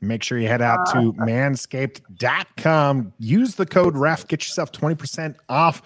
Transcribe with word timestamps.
Make 0.00 0.22
sure 0.22 0.38
you 0.38 0.48
head 0.48 0.62
out 0.62 0.86
to 0.92 1.12
manscaped.com. 1.14 3.12
Use 3.18 3.54
the 3.54 3.66
code 3.66 3.96
REF, 3.96 4.26
get 4.26 4.42
yourself 4.42 4.72
20% 4.72 5.36
off 5.48 5.82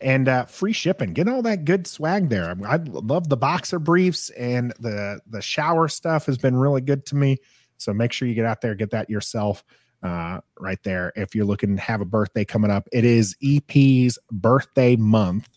and 0.00 0.28
uh, 0.28 0.44
free 0.46 0.72
shipping. 0.72 1.12
Get 1.12 1.28
all 1.28 1.42
that 1.42 1.64
good 1.64 1.86
swag 1.86 2.28
there. 2.28 2.54
I, 2.66 2.74
I 2.74 2.76
love 2.76 3.28
the 3.28 3.36
boxer 3.36 3.78
briefs 3.78 4.30
and 4.30 4.72
the 4.80 5.20
the 5.28 5.42
shower 5.42 5.88
stuff 5.88 6.26
has 6.26 6.38
been 6.38 6.56
really 6.56 6.80
good 6.80 7.04
to 7.06 7.16
me. 7.16 7.38
So 7.76 7.92
make 7.92 8.12
sure 8.12 8.26
you 8.26 8.34
get 8.34 8.44
out 8.46 8.60
there, 8.60 8.74
get 8.74 8.90
that 8.90 9.10
yourself 9.10 9.62
uh, 10.02 10.40
right 10.58 10.82
there. 10.82 11.12
If 11.16 11.34
you're 11.34 11.44
looking 11.44 11.76
to 11.76 11.82
have 11.82 12.00
a 12.00 12.04
birthday 12.04 12.44
coming 12.44 12.70
up, 12.70 12.88
it 12.92 13.04
is 13.04 13.36
EP's 13.42 14.18
birthday 14.30 14.96
month. 14.96 15.48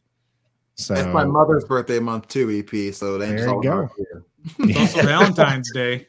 So 0.75 0.95
It's 0.95 1.05
my 1.07 1.25
mother's 1.25 1.65
birthday 1.65 1.99
month 1.99 2.27
too, 2.27 2.49
EP. 2.49 2.93
So 2.93 3.17
There 3.17 3.37
you 3.37 3.49
all 3.49 3.61
go. 3.61 3.71
about. 3.79 3.91
It's 4.59 4.95
also 4.95 5.03
Valentine's 5.07 5.71
Day. 5.71 6.07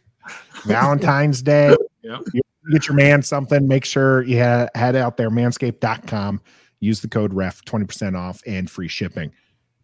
Valentine's 0.64 1.42
Day. 1.42 1.76
You 2.02 2.42
get 2.70 2.86
your 2.86 2.94
man 2.96 3.22
something. 3.22 3.66
Make 3.66 3.84
sure 3.84 4.22
you 4.22 4.38
ha- 4.42 4.68
head 4.74 4.94
out 4.96 5.16
there, 5.16 5.30
manscaped.com. 5.30 6.40
Use 6.80 7.00
the 7.00 7.08
code 7.08 7.32
REF, 7.32 7.64
20% 7.64 8.16
off 8.16 8.40
and 8.46 8.68
free 8.70 8.88
shipping. 8.88 9.32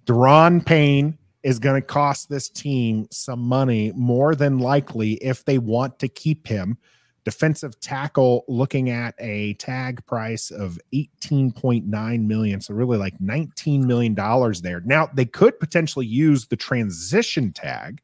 Daron 0.06 0.65
Payne 0.65 1.16
is 1.45 1.59
going 1.59 1.80
to 1.80 1.87
cost 1.87 2.28
this 2.28 2.48
team 2.48 3.06
some 3.11 3.39
money, 3.41 3.92
more 3.95 4.34
than 4.34 4.59
likely, 4.59 5.12
if 5.15 5.45
they 5.45 5.59
want 5.59 5.98
to 6.01 6.09
keep 6.09 6.47
him. 6.48 6.77
Defensive 7.25 7.78
tackle 7.80 8.45
looking 8.48 8.91
at 8.91 9.14
a 9.19 9.55
tag 9.55 10.05
price 10.06 10.50
of 10.50 10.78
18.9 10.95 12.27
million. 12.27 12.61
So, 12.61 12.75
really 12.75 12.97
like 12.97 13.20
19 13.20 13.87
million 13.87 14.14
dollars 14.14 14.62
there. 14.62 14.80
Now, 14.80 15.09
they 15.14 15.27
could 15.27 15.61
potentially 15.61 16.06
use 16.06 16.47
the 16.47 16.56
transition 16.56 17.53
tag. 17.53 18.00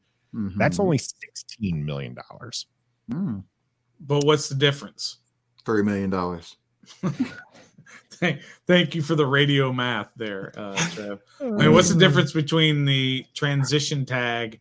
That's 0.56 0.76
Mhm. 0.78 0.82
only 0.82 0.98
16 0.98 1.84
million 1.84 2.14
dollars. 2.28 2.66
Mm. 3.10 3.44
But 4.00 4.24
what's 4.24 4.48
the 4.48 4.54
difference? 4.54 5.18
Three 5.64 5.82
million 5.82 6.10
dollars. 6.10 6.56
Thank, 8.10 8.42
thank 8.68 8.94
you 8.94 9.02
for 9.02 9.16
the 9.16 9.26
radio 9.26 9.72
math 9.72 10.08
there, 10.16 10.52
uh, 10.56 10.76
Trev. 10.92 11.20
I 11.40 11.44
mean, 11.44 11.72
what's 11.72 11.88
the 11.88 11.98
difference 11.98 12.32
between 12.32 12.84
the 12.84 13.26
transition 13.34 14.06
tag 14.06 14.60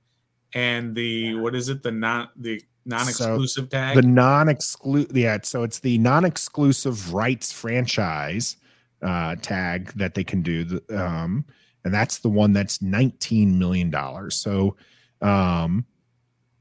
and 0.55 0.95
the 0.95 1.35
what 1.35 1.53
is 1.53 1.69
it? 1.69 1.83
The 1.83 1.91
non 1.91 2.29
the 2.35 2.61
non-exclusive 2.85 3.69
tag. 3.69 3.95
the 3.95 4.01
non-exclusive 4.01 5.15
yeah 5.15 5.37
so 5.41 5.63
it's 5.63 5.79
the 5.79 5.97
non-exclusive 5.99 7.13
rights 7.13 7.51
franchise 7.51 8.57
uh 9.01 9.35
tag 9.41 9.93
that 9.93 10.15
they 10.15 10.23
can 10.23 10.41
do 10.41 10.81
um 10.93 11.45
and 11.85 11.93
that's 11.93 12.19
the 12.19 12.27
one 12.29 12.51
that's 12.51 12.81
19 12.81 13.57
million 13.57 13.89
dollars 13.89 14.35
so 14.35 14.75
um 15.21 15.85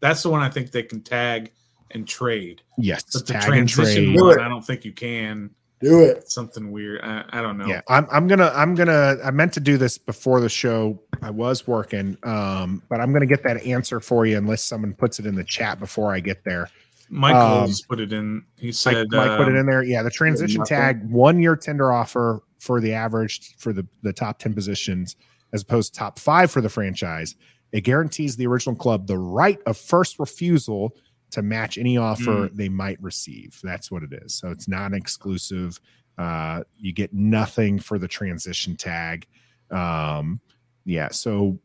That's 0.00 0.22
the 0.22 0.30
one 0.30 0.42
I 0.42 0.48
think 0.48 0.70
they 0.70 0.83
can 0.84 1.00
tag 1.00 1.52
and 1.94 2.06
trade. 2.06 2.62
yes 2.78 3.04
But 3.12 3.26
the 3.26 3.32
tag 3.32 3.52
and 3.52 3.68
transition 3.68 4.14
trade. 4.14 4.20
one, 4.20 4.40
I 4.40 4.48
don't 4.48 4.64
think 4.64 4.84
you 4.84 4.92
can. 4.92 5.50
Do 5.80 6.00
it. 6.04 6.30
Something 6.30 6.70
weird. 6.70 7.00
I, 7.02 7.24
I 7.30 7.42
don't 7.42 7.58
know. 7.58 7.66
yeah 7.66 7.80
I'm, 7.88 8.06
I'm 8.12 8.28
gonna 8.28 8.52
i'm 8.54 8.76
gonna 8.76 9.16
i 9.24 9.32
meant 9.32 9.52
to 9.54 9.60
do 9.60 9.76
this 9.76 9.98
before 9.98 10.40
the 10.40 10.48
show 10.48 11.02
i 11.22 11.30
was 11.30 11.66
working 11.66 12.16
um 12.22 12.84
but 12.88 13.00
i'm 13.00 13.12
gonna 13.12 13.26
get 13.26 13.42
that 13.42 13.64
answer 13.64 13.98
for 13.98 14.24
you 14.24 14.38
unless 14.38 14.62
someone 14.62 14.94
puts 14.94 15.18
it 15.18 15.26
in 15.26 15.34
the 15.34 15.42
chat 15.42 15.80
before 15.80 16.14
i 16.14 16.20
get 16.20 16.44
there 16.44 16.70
Michael's 17.12 17.82
put 17.82 18.00
it 18.00 18.12
in. 18.12 18.42
He 18.58 18.68
Mike, 18.68 18.74
said, 18.74 19.06
Mike 19.10 19.36
put 19.36 19.48
it 19.48 19.52
um, 19.52 19.56
in 19.56 19.66
there. 19.66 19.82
Yeah, 19.82 20.02
the 20.02 20.10
transition 20.10 20.64
tag, 20.64 21.08
one 21.10 21.40
year 21.40 21.56
tender 21.56 21.92
offer 21.92 22.42
for 22.58 22.80
the 22.80 22.94
average 22.94 23.54
for 23.58 23.74
the, 23.74 23.86
the 24.02 24.14
top 24.14 24.38
10 24.38 24.54
positions, 24.54 25.16
as 25.52 25.62
opposed 25.62 25.92
to 25.92 25.98
top 25.98 26.18
five 26.18 26.50
for 26.50 26.62
the 26.62 26.70
franchise. 26.70 27.36
It 27.70 27.82
guarantees 27.82 28.36
the 28.36 28.46
original 28.46 28.74
club 28.74 29.06
the 29.06 29.18
right 29.18 29.58
of 29.66 29.77
first 29.77 30.18
refusal 30.18 30.96
to 31.33 31.42
match 31.42 31.78
any 31.78 31.97
offer 31.97 32.48
they 32.52 32.69
might 32.69 33.02
receive. 33.02 33.58
That's 33.62 33.91
what 33.91 34.02
it 34.02 34.12
is. 34.12 34.34
So 34.34 34.50
it's 34.50 34.69
non 34.69 34.94
exclusive. 34.94 35.80
Uh, 36.19 36.62
you 36.77 36.92
get 36.92 37.12
nothing 37.12 37.78
for 37.78 37.98
the 37.98 38.08
transition 38.08 38.77
tag. 38.77 39.27
Um, 39.70 40.41
yeah. 40.84 41.08
So 41.08 41.58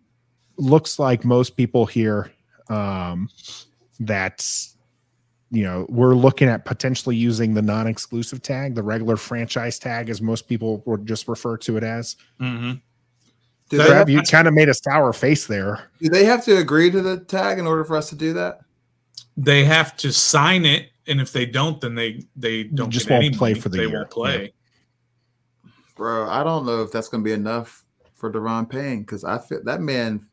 looks 0.57 0.99
like 0.99 1.23
most 1.23 1.55
people 1.55 1.85
here 1.85 2.31
um, 2.69 3.29
that's 3.99 4.75
you 5.49 5.63
know 5.63 5.85
we're 5.89 6.15
looking 6.15 6.49
at 6.49 6.65
potentially 6.65 7.15
using 7.15 7.53
the 7.53 7.61
non-exclusive 7.61 8.41
tag 8.41 8.75
the 8.75 8.83
regular 8.83 9.15
franchise 9.15 9.79
tag 9.79 10.09
as 10.09 10.21
most 10.21 10.49
people 10.49 10.83
would 10.85 11.05
just 11.05 11.27
refer 11.27 11.55
to 11.57 11.77
it 11.77 11.83
as 11.83 12.17
mhm. 12.41 12.81
Do 13.69 13.77
That- 13.77 13.89
have, 13.89 14.09
you 14.09 14.21
kind 14.21 14.47
of 14.47 14.53
made 14.53 14.69
a 14.69 14.73
sour 14.73 15.13
face 15.13 15.47
there 15.47 15.89
do 16.01 16.09
they 16.09 16.25
have 16.25 16.43
to 16.45 16.57
agree 16.57 16.91
to 16.91 17.01
the 17.01 17.17
tag 17.17 17.59
in 17.59 17.67
order 17.67 17.85
for 17.85 17.95
us 17.95 18.09
to 18.09 18.15
do 18.15 18.33
that? 18.33 18.59
They 19.35 19.63
have 19.65 19.95
to 19.97 20.11
sign 20.11 20.65
it, 20.65 20.89
and 21.05 21.21
if 21.21 21.31
they 21.31 21.45
don't, 21.45 21.79
then 21.79 21.95
they 21.95 22.23
they 22.35 22.63
don't 22.63 22.89
just 22.91 23.07
get 23.07 23.21
won't 23.21 23.35
play 23.37 23.51
money. 23.51 23.61
for 23.61 23.69
the 23.69 23.77
They 23.77 23.83
year. 23.87 23.93
won't 23.99 24.09
play. 24.09 24.53
Bro, 25.95 26.29
I 26.29 26.43
don't 26.43 26.65
know 26.65 26.83
if 26.83 26.91
that's 26.91 27.07
gonna 27.09 27.23
be 27.23 27.31
enough 27.33 27.83
for 28.13 28.31
Daron 28.31 28.69
Payne 28.69 29.01
because 29.01 29.23
I 29.23 29.37
feel 29.37 29.63
that 29.63 29.81
man 29.81 30.25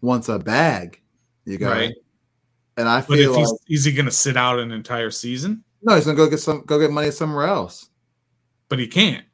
wants 0.00 0.28
a 0.28 0.38
bag. 0.38 1.00
You 1.44 1.58
got 1.58 1.70
Right. 1.72 1.94
and 2.76 2.88
I 2.88 3.00
But 3.00 3.18
feel 3.18 3.30
if 3.30 3.36
like 3.36 3.38
he's 3.68 3.80
is 3.80 3.84
he 3.84 3.92
going 3.92 4.06
to 4.06 4.10
sit 4.10 4.36
out 4.36 4.58
an 4.58 4.72
entire 4.72 5.10
season? 5.10 5.62
no, 5.82 5.94
he's 5.94 6.04
gonna 6.06 6.16
go 6.16 6.28
get 6.28 6.40
some 6.40 6.62
go 6.66 6.78
get 6.78 6.90
money 6.90 7.10
somewhere 7.10 7.46
else. 7.46 7.88
But 8.68 8.78
he 8.78 8.86
can't. 8.86 9.24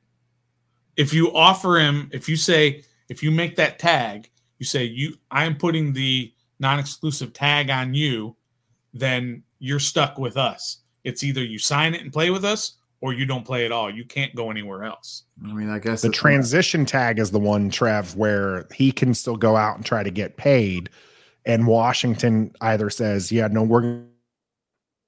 If 0.96 1.14
you 1.14 1.32
offer 1.34 1.78
him, 1.78 2.10
if 2.12 2.28
you 2.28 2.36
say, 2.36 2.84
if 3.08 3.22
you 3.22 3.30
make 3.30 3.56
that 3.56 3.78
tag, 3.78 4.30
you 4.58 4.66
say 4.66 4.84
you, 4.84 5.14
I 5.30 5.44
am 5.44 5.56
putting 5.56 5.92
the 5.92 6.32
non-exclusive 6.58 7.32
tag 7.32 7.70
on 7.70 7.94
you, 7.94 8.36
then 8.94 9.42
you're 9.58 9.78
stuck 9.78 10.18
with 10.18 10.36
us. 10.36 10.78
It's 11.04 11.22
either 11.24 11.42
you 11.44 11.58
sign 11.58 11.94
it 11.94 12.02
and 12.02 12.12
play 12.12 12.30
with 12.30 12.44
us, 12.44 12.74
or 13.02 13.14
you 13.14 13.24
don't 13.24 13.44
play 13.46 13.64
at 13.64 13.72
all. 13.72 13.90
You 13.90 14.04
can't 14.04 14.34
go 14.34 14.50
anywhere 14.50 14.84
else. 14.84 15.24
I 15.42 15.52
mean, 15.54 15.70
I 15.70 15.78
guess 15.78 16.02
the 16.02 16.08
it's- 16.08 16.20
transition 16.20 16.84
tag 16.84 17.18
is 17.18 17.30
the 17.30 17.38
one 17.38 17.70
trev 17.70 18.14
where 18.16 18.66
he 18.74 18.92
can 18.92 19.14
still 19.14 19.36
go 19.36 19.56
out 19.56 19.76
and 19.76 19.84
try 19.86 20.02
to 20.02 20.10
get 20.10 20.36
paid 20.36 20.90
and 21.46 21.66
washington 21.66 22.52
either 22.60 22.90
says 22.90 23.32
yeah 23.32 23.46
no 23.50 23.62
we're 23.62 23.80
gonna 23.80 24.04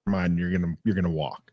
mind 0.07 0.39
you're 0.39 0.51
gonna 0.51 0.75
you're 0.83 0.95
gonna 0.95 1.11
walk 1.11 1.53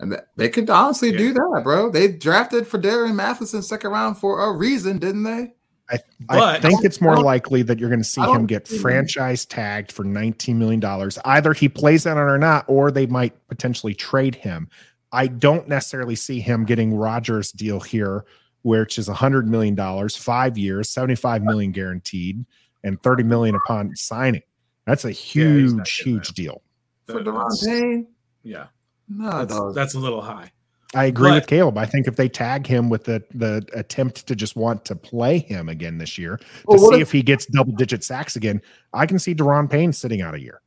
And 0.00 0.18
they 0.36 0.48
could 0.48 0.70
honestly 0.70 1.10
Yeah. 1.12 1.18
do 1.18 1.32
that, 1.34 1.60
bro. 1.62 1.90
They 1.90 2.08
drafted 2.08 2.66
for 2.66 2.78
Darren 2.78 3.14
Matheson 3.14 3.60
second 3.62 3.90
round 3.90 4.16
for 4.18 4.42
a 4.42 4.52
reason, 4.56 4.98
didn't 4.98 5.22
they? 5.24 5.52
I 5.90 5.98
But- 6.28 6.62
think 6.62 6.84
it's 6.84 7.00
more 7.00 7.14
don't- 7.16 7.24
likely 7.24 7.62
that 7.62 7.78
you're 7.78 7.88
going 7.90 8.02
to 8.02 8.08
see 8.08 8.20
him 8.20 8.46
get 8.46 8.66
franchise 8.66 9.44
tagged 9.44 9.92
for 9.92 10.04
19 10.04 10.58
million 10.58 10.80
dollars. 10.80 11.18
Either 11.24 11.52
he 11.52 11.68
plays 11.68 12.04
that 12.04 12.16
on 12.16 12.28
or 12.28 12.38
not, 12.38 12.64
or 12.68 12.90
they 12.90 13.06
might 13.06 13.34
potentially 13.48 13.94
trade 13.94 14.34
him. 14.34 14.68
I 15.12 15.28
don't 15.28 15.68
necessarily 15.68 16.16
see 16.16 16.40
him 16.40 16.64
getting 16.64 16.94
Rogers' 16.94 17.52
deal 17.52 17.78
here, 17.80 18.24
which 18.62 18.98
is 18.98 19.08
100 19.08 19.48
million 19.48 19.74
dollars, 19.76 20.16
five 20.16 20.58
years, 20.58 20.90
75 20.90 21.42
million 21.44 21.70
guaranteed, 21.70 22.44
and 22.82 23.00
30 23.02 23.22
million 23.22 23.54
upon 23.54 23.94
signing. 23.94 24.42
That's 24.86 25.04
a 25.04 25.10
huge, 25.12 25.70
getting 25.70 25.84
huge 25.84 26.28
that. 26.28 26.34
deal. 26.36 26.62
For 27.06 27.14
That- 27.14 27.24
Daron 27.26 27.48
that's- 27.48 27.64
Payne? 27.66 28.06
Yeah, 28.42 28.66
No, 29.08 29.44
that's, 29.44 29.74
that's 29.74 29.94
a 29.94 29.98
little 30.00 30.20
high. 30.22 30.50
I 30.96 31.04
agree 31.04 31.28
But- 31.30 31.34
with 31.34 31.46
Caleb. 31.46 31.76
I 31.78 31.84
think 31.86 32.06
if 32.08 32.16
they 32.16 32.28
tag 32.28 32.66
him 32.66 32.88
with 32.88 33.04
the 33.04 33.22
the 33.34 33.64
attempt 33.74 34.26
to 34.26 34.34
just 34.34 34.56
want 34.56 34.84
to 34.86 34.96
play 34.96 35.38
him 35.38 35.68
again 35.68 35.98
this 35.98 36.16
year 36.16 36.38
to 36.38 36.44
Well, 36.66 36.80
what 36.82 36.94
see 36.94 37.00
if- 37.00 37.08
if 37.08 37.12
he 37.12 37.22
gets 37.22 37.46
double 37.46 37.72
digit 37.72 38.02
sacks 38.02 38.34
again, 38.36 38.62
I 38.92 39.06
can 39.06 39.18
see 39.18 39.34
Daron 39.34 39.68
Payne 39.70 39.92
sitting 39.92 40.22
out 40.22 40.34
a 40.34 40.40
year. 40.40 40.60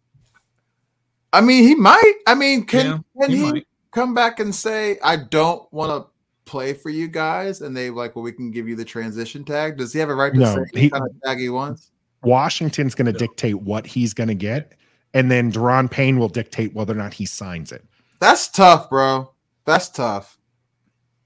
I 1.34 1.42
mean, 1.42 1.64
he 1.64 1.76
might. 1.76 2.14
I 2.28 2.36
mean, 2.36 2.66
can 2.66 2.86
Yeah, 2.86 3.22
can 3.22 3.32
he 3.32 3.46
he, 3.52 3.66
come 3.92 4.14
back 4.14 4.40
and 4.40 4.54
say, 4.54 4.98
"I 5.04 5.16
don't 5.16 5.72
want 5.74 5.92
to 5.92 6.10
play 6.50 6.74
for 6.74 6.90
you 6.90 7.08
guys," 7.08 7.62
and 7.62 7.76
they 7.76 7.90
like, 7.90 8.16
"Well, 8.16 8.24
we 8.24 8.32
can 8.32 8.52
give 8.52 8.68
you 8.68 8.76
the 8.76 8.86
transition 8.86 9.44
tag." 9.44 9.78
Does 9.78 9.94
he 9.94 10.00
have 10.00 10.10
a 10.10 10.16
right 10.16 10.34
to 10.34 10.40
No, 10.40 10.56
say 10.56 10.62
he- 10.80 10.88
what 10.88 11.00
kind 11.02 11.12
of 11.12 11.22
tag 11.24 11.40
he 11.40 11.50
wants? 11.50 11.92
Washington's 12.24 12.96
going 12.96 13.06
to 13.06 13.12
No. 13.14 13.18
dictate 13.20 13.62
what 13.62 13.86
he's 13.88 14.14
going 14.14 14.28
to 14.30 14.36
get, 14.36 14.74
and 15.14 15.30
then 15.32 15.52
Daron 15.52 15.90
Payne 15.90 16.18
will 16.20 16.30
dictate 16.30 16.74
whether 16.76 16.94
or 16.94 16.98
not 16.98 17.14
he 17.14 17.26
signs 17.26 17.72
it. 17.72 17.86
That's 18.20 18.48
tough, 18.50 18.90
bro. 18.90 19.32
That's 19.70 19.90
tough. 19.90 20.38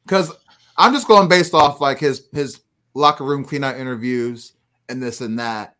Because 0.06 0.32
I'm 0.78 0.94
just 0.94 1.08
going 1.08 1.30
based 1.30 1.54
off 1.54 1.80
like 1.80 2.00
his 2.00 2.28
his 2.34 2.60
locker 2.94 3.24
room 3.24 3.46
cleanout 3.46 3.80
interviews 3.80 4.54
and 4.90 5.02
this 5.02 5.22
and 5.22 5.40
that. 5.40 5.76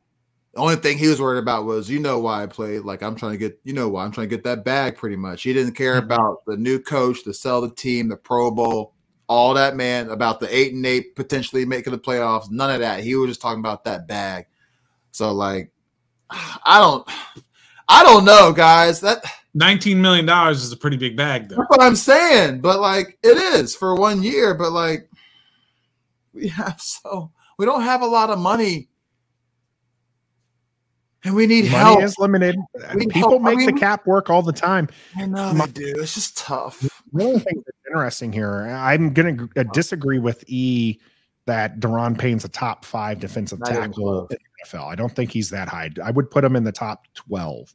The 0.54 0.62
only 0.62 0.76
thing 0.78 0.98
he 0.98 1.08
was 1.08 1.20
worried 1.20 1.40
about 1.40 1.66
was, 1.66 1.90
you 1.90 2.00
know, 2.00 2.20
why 2.20 2.42
I 2.42 2.46
played. 2.46 2.84
Like 2.84 3.04
I'm 3.04 3.16
trying 3.16 3.34
to 3.34 3.38
get, 3.38 3.60
you 3.66 3.74
know, 3.74 3.90
why 3.90 4.06
I'm 4.06 4.12
trying 4.12 4.30
to 4.30 4.36
get 4.36 4.46
that 4.46 4.64
bag. 4.64 4.96
Pretty 4.96 5.18
much, 5.18 5.44
he 5.44 5.52
didn't 5.52 5.74
care 5.74 5.96
Mhm. 6.00 6.06
about 6.06 6.46
the 6.46 6.56
new 6.56 6.80
coach, 6.80 7.24
the 7.26 7.34
sell 7.34 7.60
the 7.60 7.70
team, 7.70 8.08
the 8.08 8.16
Pro 8.16 8.50
Bowl, 8.50 8.94
all 9.28 9.54
that. 9.56 9.76
Man, 9.76 10.10
about 10.10 10.40
the 10.40 10.56
eight 10.56 10.74
and 10.74 10.86
eight 10.86 11.16
potentially 11.18 11.66
making 11.66 11.92
the 11.92 12.00
playoffs. 12.00 12.50
None 12.50 12.72
of 12.72 12.80
that. 12.80 13.04
He 13.04 13.14
was 13.16 13.30
just 13.32 13.42
talking 13.42 13.60
about 13.60 13.84
that 13.84 14.08
bag. 14.08 14.46
So 15.12 15.34
like, 15.34 15.72
I 16.30 16.80
don't, 16.80 17.06
I 17.90 18.04
don't 18.04 18.24
know, 18.24 18.54
guys. 18.54 19.02
That. 19.02 19.26
Nineteen 19.54 20.02
million 20.02 20.26
dollars 20.26 20.64
is 20.64 20.72
a 20.72 20.78
pretty 20.78 20.98
big 20.98 21.16
bag, 21.16 21.50
though. 21.50 21.58
That's 21.58 21.70
what 21.70 21.82
I'm 21.82 21.96
saying. 21.96 22.62
But 22.62 22.80
like 22.80 23.18
it 23.24 23.38
is 23.38 23.76
for 23.76 23.96
one 23.96 24.24
year, 24.24 24.56
but 24.56 24.72
like 24.72 25.10
we 26.34 26.48
have 26.48 26.82
so 26.82 27.32
we 27.58 27.66
don't 27.66 27.84
have 27.84 28.02
a 28.02 28.08
lot 28.08 28.30
of 28.30 28.40
money. 28.40 28.90
and 31.24 31.36
we 31.36 31.46
need 31.48 31.72
Money 31.72 31.76
help. 31.76 32.04
is 32.04 32.18
limited. 32.18 32.56
We 32.96 33.08
People 33.08 33.30
help. 33.30 33.46
I 33.46 33.56
make 33.56 33.74
the 33.74 33.80
cap 33.80 34.06
work 34.06 34.30
all 34.30 34.42
the 34.42 34.52
time. 34.52 34.90
I 35.16 35.26
know 35.28 35.54
they 35.54 35.68
do. 35.68 35.94
It's 35.98 36.16
just 36.16 36.38
tough. 36.38 36.82
One 37.12 37.28
of 37.28 37.34
the 37.34 37.40
things 37.40 37.64
that's 37.64 37.78
interesting 37.88 38.34
here, 38.34 38.64
I'm 38.68 39.14
going 39.14 39.38
to 39.38 39.50
uh, 39.56 39.64
disagree 39.72 40.20
with 40.20 40.44
E 40.48 41.00
that 41.46 41.80
Daron 41.80 42.18
Payne's 42.18 42.44
a 42.44 42.50
top 42.50 42.86
five 42.86 43.20
defensive 43.20 43.60
Not 43.60 43.70
tackle 43.70 44.28
in 44.28 44.38
the 44.38 44.38
NFL. 44.66 44.86
I 44.92 44.96
don't 44.96 45.16
think 45.16 45.32
he's 45.32 45.50
that 45.52 45.68
high. 45.68 45.92
I 46.04 46.12
would 46.12 46.32
put 46.32 46.44
him 46.44 46.56
in 46.56 46.64
the 46.64 46.72
top 46.72 47.06
12. 47.14 47.74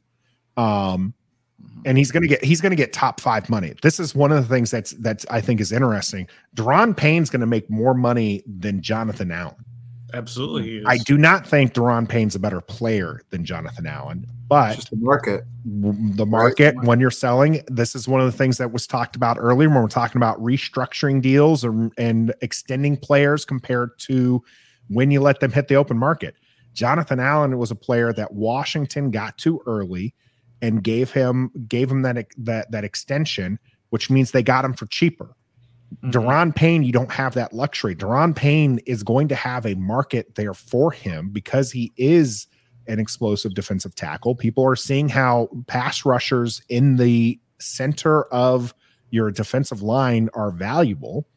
Um, 0.57 1.13
Mm-hmm. 1.61 1.81
and 1.85 1.97
he's 1.97 2.11
going 2.11 2.23
to 2.23 2.27
get 2.29 2.43
he's 2.43 2.61
going 2.61 2.71
to 2.71 2.75
get 2.75 2.93
top 2.93 3.19
five 3.21 3.49
money. 3.49 3.73
This 3.81 3.99
is 3.99 4.15
one 4.15 4.31
of 4.31 4.41
the 4.47 4.53
things 4.53 4.71
that's 4.71 4.91
that's 4.91 5.25
I 5.29 5.41
think 5.41 5.59
is 5.61 5.71
interesting. 5.71 6.27
Daron 6.55 6.95
Payne's 6.95 7.29
going 7.29 7.41
to 7.41 7.47
make 7.47 7.69
more 7.69 7.93
money 7.93 8.43
than 8.47 8.81
Jonathan 8.81 9.31
Allen. 9.31 9.55
Absolutely. 10.13 10.63
he 10.63 10.77
is. 10.77 10.85
I 10.87 10.97
do 10.97 11.17
not 11.19 11.45
think 11.45 11.73
Daron 11.73 12.09
Payne's 12.09 12.33
a 12.35 12.39
better 12.39 12.61
player 12.61 13.21
than 13.29 13.45
Jonathan 13.45 13.85
Allen, 13.85 14.25
but 14.47 14.69
It's 14.69 14.77
just 14.77 14.89
the 14.89 14.97
market. 14.97 15.43
w- 15.81 16.13
the 16.15 16.25
market 16.25 16.75
when 16.83 16.99
you're 16.99 17.11
selling 17.11 17.61
this 17.67 17.93
is 17.93 18.07
one 18.07 18.19
of 18.19 18.25
the 18.25 18.35
things 18.35 18.57
that 18.57 18.71
was 18.71 18.87
talked 18.87 19.15
about 19.15 19.37
earlier 19.39 19.69
when 19.69 19.79
we're 19.81 19.87
talking 19.87 20.17
about 20.17 20.39
restructuring 20.41 21.21
deals 21.21 21.63
and, 21.63 21.91
and 21.99 22.33
extending 22.41 22.97
players 22.97 23.45
compared 23.45 23.91
to 23.99 24.43
when 24.87 25.11
you 25.11 25.21
let 25.21 25.39
them 25.41 25.51
hit 25.51 25.67
the 25.67 25.75
open 25.75 25.95
market 25.97 26.33
jonathan 26.73 27.19
allen 27.19 27.55
was 27.59 27.69
a 27.69 27.75
player 27.75 28.11
that 28.11 28.33
washington 28.33 29.11
got 29.11 29.37
too 29.37 29.61
early 29.67 30.15
and 30.61 30.83
gave 30.83 31.11
him 31.11 31.51
gave 31.67 31.89
him 31.91 32.01
that 32.01 32.25
that 32.37 32.71
that 32.71 32.83
extension 32.83 33.59
which 33.89 34.09
means 34.09 34.31
they 34.31 34.43
got 34.43 34.65
him 34.65 34.73
for 34.73 34.85
cheaper 34.87 35.35
Mhm. 36.03 36.11
Daron 36.11 36.55
Payne, 36.55 36.83
you 36.83 36.91
don't 36.91 37.11
have 37.11 37.33
that 37.33 37.51
luxury. 37.51 37.95
Daron 37.95 38.35
Payne 38.35 38.79
is 38.85 39.01
going 39.01 39.27
to 39.29 39.35
have 39.35 39.65
a 39.65 39.73
market 39.75 40.35
there 40.35 40.53
for 40.53 40.91
him 40.91 41.29
because 41.29 41.71
he 41.71 41.91
is 41.97 42.45
an 42.87 42.99
explosive 42.99 43.53
defensive 43.55 43.95
tackle. 43.95 44.35
People 44.35 44.63
are 44.65 44.75
seeing 44.75 45.09
how 45.09 45.49
pass 45.67 46.05
rushers 46.05 46.61
in 46.69 46.97
the 46.97 47.39
center 47.59 48.25
of 48.25 48.73
your 49.09 49.31
defensive 49.31 49.81
line 49.81 50.29
are 50.35 50.51
valuable. 50.51 51.27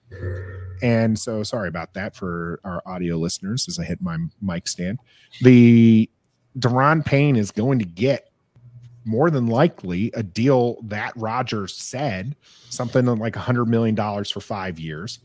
And 0.82 1.18
so, 1.18 1.42
sorry 1.42 1.68
about 1.68 1.94
that 1.94 2.14
for 2.14 2.60
our 2.64 2.82
audio 2.84 3.16
listeners 3.16 3.66
as 3.68 3.78
I 3.78 3.84
hit 3.84 4.02
my 4.02 4.18
mic 4.42 4.68
stand. 4.68 4.98
The 5.40 6.10
Daron 6.58 7.04
Payne 7.04 7.36
is 7.36 7.50
going 7.50 7.78
to 7.78 7.86
get 7.86 8.30
more 9.04 9.30
than 9.30 9.46
likely 9.46 10.10
a 10.14 10.22
deal 10.22 10.78
that 10.82 11.12
Rogers 11.16 11.74
said 11.76 12.36
something 12.70 13.04
like 13.06 13.36
a 13.36 13.40
hundred 13.40 13.66
million 13.66 13.94
dollars 13.94 14.30
for 14.30 14.40
five 14.40 14.78
years. 14.78 15.18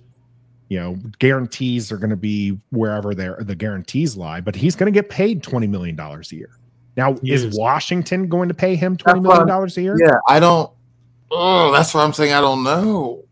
You 0.69 0.79
know, 0.79 0.97
guarantees 1.19 1.91
are 1.91 1.97
going 1.97 2.09
to 2.09 2.15
be 2.18 2.59
wherever 2.71 3.15
their 3.15 3.38
the 3.39 3.56
guarantees 3.56 4.18
lie, 4.18 4.41
but 4.41 4.56
he's 4.56 4.75
going 4.75 4.91
to 4.91 4.97
get 5.00 5.09
paid 5.09 5.41
twenty 5.44 5.68
million 5.68 5.95
dollars 5.95 6.31
a 6.31 6.35
year. 6.35 6.57
Now, 6.97 7.13
He 7.15 7.31
is 7.31 7.44
is. 7.45 7.57
Washington 7.57 8.27
going 8.27 8.47
to 8.50 8.53
pay 8.56 8.75
him 8.75 8.97
twenty 8.97 9.19
That's 9.19 9.24
million 9.24 9.41
what- 9.41 9.47
dollars 9.47 9.77
a 9.77 9.81
year? 9.81 9.95
Yeah, 10.00 10.15
I 10.27 10.39
don't. 10.39 10.71
Oh, 11.31 11.71
that's 11.71 11.94
what 11.94 12.01
I'm 12.01 12.13
saying. 12.13 12.33
I 12.33 12.41
don't 12.41 12.63
know. 12.63 13.24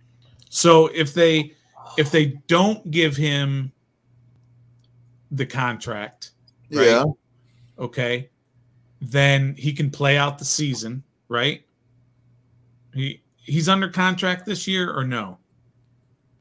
So 0.50 0.88
if 0.88 1.14
they 1.14 1.54
if 1.98 2.12
they 2.12 2.38
don't 2.48 2.90
give 2.92 3.18
him 3.18 3.72
the 5.32 5.46
contract, 5.46 6.32
Right. 6.72 6.86
Yeah, 6.88 7.06
okay, 7.80 8.30
then 9.12 9.56
he 9.58 9.74
can 9.74 9.90
play 9.90 10.18
out 10.18 10.38
the 10.38 10.46
season, 10.46 11.04
right? 11.28 11.64
He 12.94 13.22
he's 13.38 13.70
under 13.70 13.90
contract 13.90 14.46
this 14.46 14.68
year 14.68 14.92
or 14.96 15.04
no? 15.04 15.38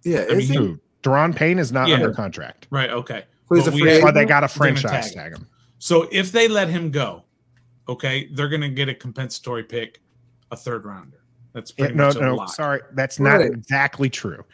yeah. 0.05 0.25
I 0.31 0.35
mean, 0.35 0.41
Is 0.41 0.49
he? 0.49 0.77
Daron 1.03 1.35
Payne 1.37 1.59
is 1.59 1.71
not 1.73 1.89
Yeah. 1.89 1.97
under 1.97 2.13
contract. 2.13 2.67
Right, 2.71 2.91
okay. 2.91 3.25
So 3.49 3.55
he's 3.57 3.65
But 3.65 3.73
a 3.73 3.75
we 3.75 3.81
free 3.83 3.91
have- 3.93 4.03
why 4.03 4.11
they 4.11 4.25
got 4.25 4.43
a 4.45 4.49
franchise 4.49 5.13
tag 5.13 5.13
tag 5.15 5.37
him. 5.37 5.47
So 5.79 6.09
if 6.11 6.33
they 6.33 6.49
let 6.49 6.69
him 6.71 6.91
go, 6.91 7.25
okay, 7.89 8.29
they're 8.33 8.49
gonna 8.49 8.71
get 8.71 8.89
a 8.89 8.95
compensatory 8.95 9.65
pick, 9.65 10.01
a 10.51 10.57
third 10.57 10.85
rounder. 10.87 11.19
That's 11.53 11.73
Yeah, 11.77 11.85
pretty 11.87 11.95
no, 11.99 12.07
much 12.07 12.17
a 12.17 12.21
no, 12.21 12.35
lock. 12.37 12.49
sorry, 12.55 12.81
that's 12.95 13.21
not 13.21 13.37
Right. 13.41 13.51
exactly 13.51 14.09
true. 14.09 14.45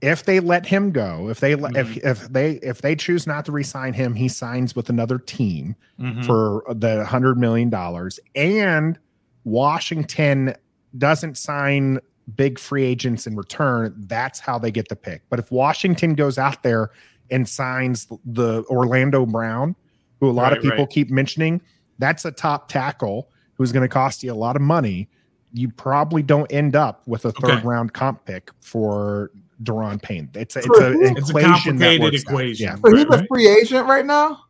If 0.00 0.24
they 0.24 0.40
let 0.40 0.66
him 0.66 0.90
go, 0.90 1.30
if 1.30 1.40
they 1.40 1.54
Mm-hmm. 1.54 1.76
if 1.76 1.96
if 2.04 2.28
they 2.32 2.52
if 2.62 2.82
they 2.82 2.94
choose 2.94 3.26
not 3.26 3.44
to 3.46 3.52
re-sign 3.52 3.94
him, 3.94 4.14
he 4.14 4.28
signs 4.28 4.76
with 4.76 4.90
another 4.90 5.18
team 5.18 5.76
Mhm. 6.00 6.26
for 6.26 6.62
the 6.74 7.04
hundred 7.06 7.38
million 7.38 7.70
dollars, 7.70 8.20
and 8.34 8.98
Washington 9.44 10.54
doesn't 10.98 11.38
sign 11.38 11.98
big 12.36 12.58
free 12.58 12.84
agents 12.84 13.26
in 13.26 13.36
return. 13.36 13.94
That's 14.06 14.40
how 14.40 14.58
they 14.58 14.70
get 14.70 14.88
the 14.88 14.96
pick. 14.96 15.22
But 15.30 15.38
if 15.38 15.50
Washington 15.50 16.14
goes 16.14 16.38
out 16.38 16.62
there 16.62 16.90
and 17.30 17.48
signs 17.48 18.06
the 18.24 18.62
Orlando 18.64 19.24
Brown, 19.26 19.76
who 20.20 20.28
a 20.28 20.32
lot 20.32 20.52
of 20.52 20.62
people 20.62 20.78
right. 20.78 20.90
keep 20.90 21.10
mentioning, 21.10 21.60
that's 21.98 22.24
a 22.24 22.30
top 22.30 22.68
tackle 22.68 23.28
who's 23.54 23.72
going 23.72 23.82
to 23.82 23.88
cost 23.88 24.22
you 24.22 24.32
a 24.32 24.34
lot 24.34 24.56
of 24.56 24.62
money. 24.62 25.08
You 25.52 25.68
probably 25.70 26.22
don't 26.22 26.50
end 26.52 26.74
up 26.74 27.06
with 27.06 27.24
a 27.24 27.32
third 27.32 27.58
Okay. 27.58 27.66
round 27.66 27.92
comp 27.92 28.24
pick 28.24 28.50
for 28.60 29.30
Daron 29.62 30.00
Payne. 30.02 30.28
It's 30.34 30.56
a, 30.56 30.60
it's 30.60 30.78
a 30.78 30.92
who? 30.92 31.02
It's 31.04 31.30
a 31.30 31.38
equation 31.38 31.76
that 31.78 31.98
complicated 31.98 32.00
works 32.02 32.16
out. 32.26 32.30
equation. 32.32 32.66
Yeah, 32.66 32.76
So 32.84 32.96
he's 32.96 33.06
Right, 33.06 33.20
a 33.20 33.26
free 33.26 33.48
agent 33.48 33.86
right 33.86 34.04
now. 34.06 34.40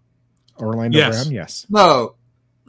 Orlando 0.58 0.96
Yes. 0.98 1.24
Brown. 1.24 1.34
Yes, 1.34 1.66
No, 1.68 2.14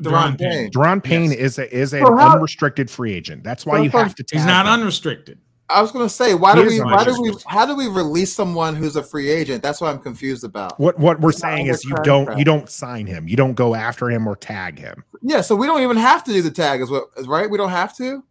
Daron 0.01 0.11
Daron 0.35 0.39
Payne. 0.39 0.49
Payne. 0.49 0.71
Daron 0.71 1.03
Payne 1.03 1.31
Yes. 1.31 1.39
is 1.39 1.59
a 1.59 1.75
is 1.75 1.93
an 1.93 2.05
So 2.05 2.15
how- 2.15 2.33
unrestricted 2.35 2.89
free 2.89 3.13
agent. 3.13 3.43
That's 3.43 3.65
why 3.65 3.77
So 3.77 3.83
you 3.83 3.89
have 3.91 4.15
to. 4.15 4.25
He's 4.31 4.45
not 4.45 4.65
him. 4.65 4.73
unrestricted. 4.73 5.39
I 5.67 5.81
was 5.81 5.91
gonna 5.91 6.09
say, 6.09 6.35
why 6.35 6.55
He 6.55 6.61
do 6.61 6.67
we? 6.67 6.77
not 6.79 6.91
Why 6.91 7.03
do 7.05 7.19
we? 7.21 7.33
How 7.47 7.65
do 7.65 7.75
we 7.75 7.87
release 7.87 8.31
someone 8.33 8.75
who's 8.75 8.95
a 8.95 9.01
free 9.01 9.29
agent? 9.29 9.63
That's 9.63 9.81
what 9.81 9.89
I'm 9.89 9.97
confused 9.99 10.43
about. 10.43 10.79
What 10.79 10.99
what 10.99 11.19
we're 11.21 11.31
He's 11.31 11.39
saying 11.41 11.67
is 11.67 11.83
you 11.83 11.95
don't 12.03 12.25
contract. 12.25 12.37
you 12.39 12.45
don't 12.45 12.69
sign 12.69 13.07
him. 13.07 13.27
You 13.27 13.35
don't 13.35 13.53
go 13.55 13.73
after 13.73 14.09
him 14.11 14.27
or 14.27 14.35
tag 14.35 14.77
him. 14.77 15.03
Yeah, 15.23 15.41
so 15.41 15.55
we 15.55 15.65
don't 15.65 15.81
even 15.81 15.97
have 15.97 16.23
to 16.25 16.31
do 16.33 16.43
the 16.43 16.51
tag, 16.51 16.81
is 16.81 16.91
what? 16.91 17.05
is 17.17 17.27
Right? 17.27 17.49
We 17.49 17.57
don't 17.57 17.71
have 17.71 17.95
to. 17.97 18.23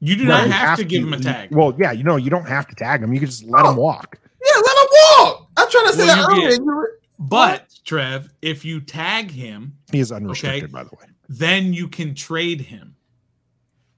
You 0.00 0.16
do 0.16 0.24
No, 0.24 0.36
not 0.38 0.46
you 0.46 0.52
have, 0.52 0.78
to 0.78 0.84
give 0.84 1.02
him 1.02 1.12
a 1.12 1.18
tag. 1.18 1.50
Well, 1.54 1.74
yeah, 1.78 1.90
you 1.92 2.04
know, 2.04 2.16
you 2.16 2.30
don't 2.30 2.46
have 2.48 2.66
to 2.68 2.74
tag 2.76 3.02
him. 3.02 3.12
You 3.12 3.18
can 3.20 3.28
just 3.28 3.44
let 3.44 3.64
Oh. 3.64 3.70
him 3.70 3.76
walk. 3.76 4.18
Yeah, 4.22 4.56
let 4.56 4.76
him 4.76 4.88
walk. 5.24 5.48
I'm 5.56 5.70
trying 5.70 5.86
to 5.86 5.92
say 5.94 6.06
Well, 6.06 6.16
that 6.16 6.30
earlier. 6.32 6.48
get- 6.50 6.60
You 6.60 6.88
But 7.18 7.66
Trev, 7.84 8.28
if 8.42 8.64
you 8.64 8.80
tag 8.80 9.30
him, 9.32 9.74
He 9.90 9.98
is 9.98 10.12
unrestricted, 10.12 10.70
by 10.70 10.84
the 10.84 10.90
way. 10.90 11.06
then 11.28 11.72
you 11.72 11.88
can 11.88 12.14
trade 12.14 12.60
him. 12.60 12.94